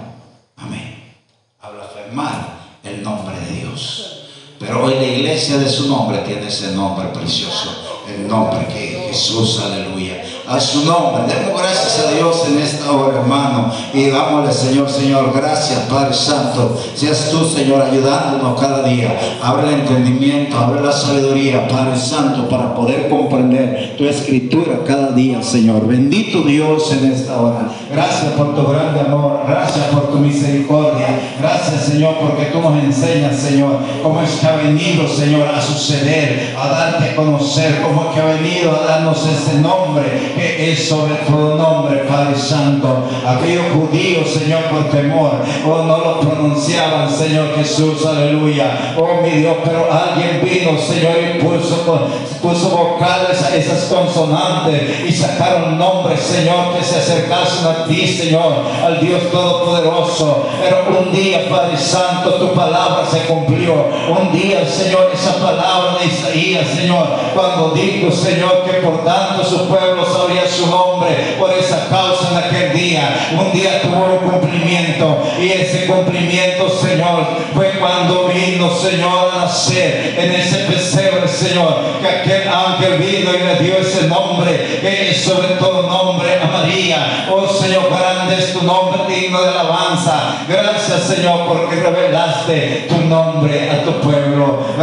Amén. 0.58 1.16
A 1.62 1.70
blasfemar 1.70 2.60
el 2.84 3.04
nombre 3.04 3.40
de 3.40 3.62
Dios. 3.62 4.28
Pero 4.60 4.86
hoy 4.86 4.96
la 4.96 5.04
iglesia 5.04 5.58
de 5.58 5.70
su 5.70 5.88
nombre 5.88 6.20
tiene 6.20 6.48
ese 6.48 6.72
nombre 6.72 7.10
precioso. 7.10 8.04
El 8.08 8.28
nombre 8.28 8.68
que 8.68 9.10
es 9.10 9.18
Jesús, 9.18 9.60
aleluya 9.60 10.23
a 10.48 10.60
su 10.60 10.86
nombre. 10.86 11.24
Demos 11.28 11.62
gracias 11.62 12.06
a 12.06 12.12
Dios 12.12 12.46
en 12.48 12.60
esta 12.60 12.92
hora, 12.92 13.20
hermano. 13.20 13.72
Y 13.94 14.10
dámosle, 14.10 14.52
Señor, 14.52 14.90
Señor, 14.90 15.32
gracias, 15.34 15.80
Padre 15.90 16.14
Santo. 16.14 16.78
Seas 16.96 17.30
tú, 17.32 17.46
Señor, 17.46 17.82
ayudándonos 17.82 18.60
cada 18.60 18.84
día. 18.84 19.18
Abre 19.42 19.70
el 19.70 19.74
entendimiento, 19.82 20.58
abre 20.58 20.82
la 20.82 20.92
sabiduría, 20.92 21.68
Padre 21.68 21.98
Santo, 21.98 22.50
para 22.50 22.76
poder 22.76 23.10
comprender 23.10 23.96
tu 23.98 24.06
escritura 24.06 24.80
cada 24.86 25.12
día, 25.12 25.42
Señor. 25.42 25.88
Bendito 25.88 26.42
Dios 26.42 26.92
en 26.92 27.12
esta 27.12 27.40
hora. 27.40 27.70
Gracias 27.92 28.34
por 28.34 28.56
tu 28.56 28.66
grande 28.68 29.00
amor. 29.00 29.42
Gracias 29.48 29.86
por 29.88 30.12
tu 30.12 30.20
misericordia. 30.20 31.08
Gracias, 31.40 31.86
Señor, 31.86 32.16
porque 32.20 32.46
tú 32.46 32.60
nos 32.60 32.84
enseñas, 32.84 33.38
Señor, 33.38 33.78
cómo 34.02 34.22
es 34.22 34.32
que 34.32 34.48
ha 34.48 34.56
venido, 34.58 35.08
Señor, 35.08 35.48
a 35.48 35.62
suceder, 35.62 36.54
a 36.60 36.68
darte 36.68 37.12
a 37.12 37.16
conocer, 37.16 37.82
cómo 37.82 38.10
es 38.10 38.16
que 38.16 38.22
ha 38.22 38.26
venido 38.26 38.72
a 38.72 38.86
darnos 38.86 39.26
ese 39.26 39.60
nombre 39.60 40.33
que 40.36 40.72
es 40.72 40.88
sobre 40.88 41.16
todo 41.28 41.56
nombre, 41.56 42.00
Padre 42.00 42.36
Santo. 42.38 43.10
Aquellos 43.26 43.66
judíos, 43.74 44.30
Señor, 44.30 44.64
por 44.64 44.90
temor, 44.90 45.32
oh, 45.66 45.84
no 45.84 45.98
lo 45.98 46.20
pronunciaban, 46.20 47.10
Señor 47.10 47.56
Jesús, 47.56 48.06
aleluya. 48.06 48.96
Oh, 48.98 49.22
mi 49.22 49.30
Dios, 49.30 49.58
pero 49.64 49.88
alguien 49.92 50.42
vino, 50.44 50.78
Señor, 50.78 51.16
y 51.18 51.40
puso, 51.40 52.08
puso 52.42 52.70
vocales 52.70 53.42
a 53.42 53.56
esas 53.56 53.86
consonantes 53.86 55.06
y 55.08 55.12
sacaron 55.12 55.78
nombres, 55.78 56.20
Señor, 56.20 56.76
que 56.78 56.84
se 56.84 56.98
acercasen 56.98 57.68
a 57.68 57.86
ti, 57.86 58.08
Señor, 58.08 58.64
al 58.84 59.00
Dios 59.00 59.32
Todopoderoso. 59.32 60.46
Pero 60.62 61.00
un 61.00 61.12
día, 61.12 61.50
Padre 61.50 61.78
Santo, 61.78 62.34
tu 62.36 62.54
palabra 62.54 63.06
se 63.10 63.20
cumplió. 63.22 63.88
Un 64.10 64.32
día, 64.32 64.66
Señor, 64.68 65.12
esa 65.14 65.34
palabra 65.36 65.98
de 66.00 66.08
Isaías, 66.08 66.68
Señor, 66.68 67.08
cuando 67.34 67.72
dijo, 67.72 68.12
Señor, 68.12 68.64
que 68.66 68.78
por 68.80 69.04
tanto 69.04 69.44
su 69.44 69.68
pueblo 69.68 70.06
sabría 70.24 70.48
su 70.48 70.68
nombre 70.68 71.36
por 71.38 71.52
esa 71.52 71.88
causa 71.90 72.30
en 72.32 72.38
aquel 72.38 72.74
día. 72.74 73.30
Un 73.38 73.52
día 73.52 73.82
tuvo 73.82 74.06
un 74.06 74.30
cumplimiento 74.30 75.22
y 75.40 75.52
ese 75.52 75.86
cumplimiento, 75.86 76.70
Señor, 76.70 77.28
fue 77.54 77.72
cuando 77.80 78.30
vino, 78.30 78.74
Señor, 78.74 79.32
a 79.34 79.46
nacer 79.46 80.16
en 80.18 80.32
ese 80.32 80.60
pesebre, 80.60 81.28
Señor, 81.28 82.00
que 82.02 82.08
aquel 82.08 82.48
ángel 82.48 82.98
vino 83.00 83.32
y 83.34 83.40
le 83.40 83.56
dio 83.64 83.78
ese 83.78 84.08
nombre, 84.08 84.80
que 84.82 85.12
es 85.12 85.24
sobre 85.24 85.50
todo 85.60 85.84
nombre 85.84 86.40
a 86.42 86.46
María. 86.46 87.28
Oh 87.30 87.48
Señor, 87.48 87.90
grande 87.90 88.36
es 88.38 88.54
tu 88.54 88.64
nombre, 88.64 89.02
digno 89.14 89.42
de 89.42 89.50
alabanza. 89.50 90.38
Gracias, 90.48 91.04
Señor, 91.04 91.48
porque 91.48 91.76
revelaste 91.76 92.86
tu 92.88 92.98
nombre 93.02 93.70
a 93.70 93.84
tu 93.84 93.92
pueblo. 94.00 94.64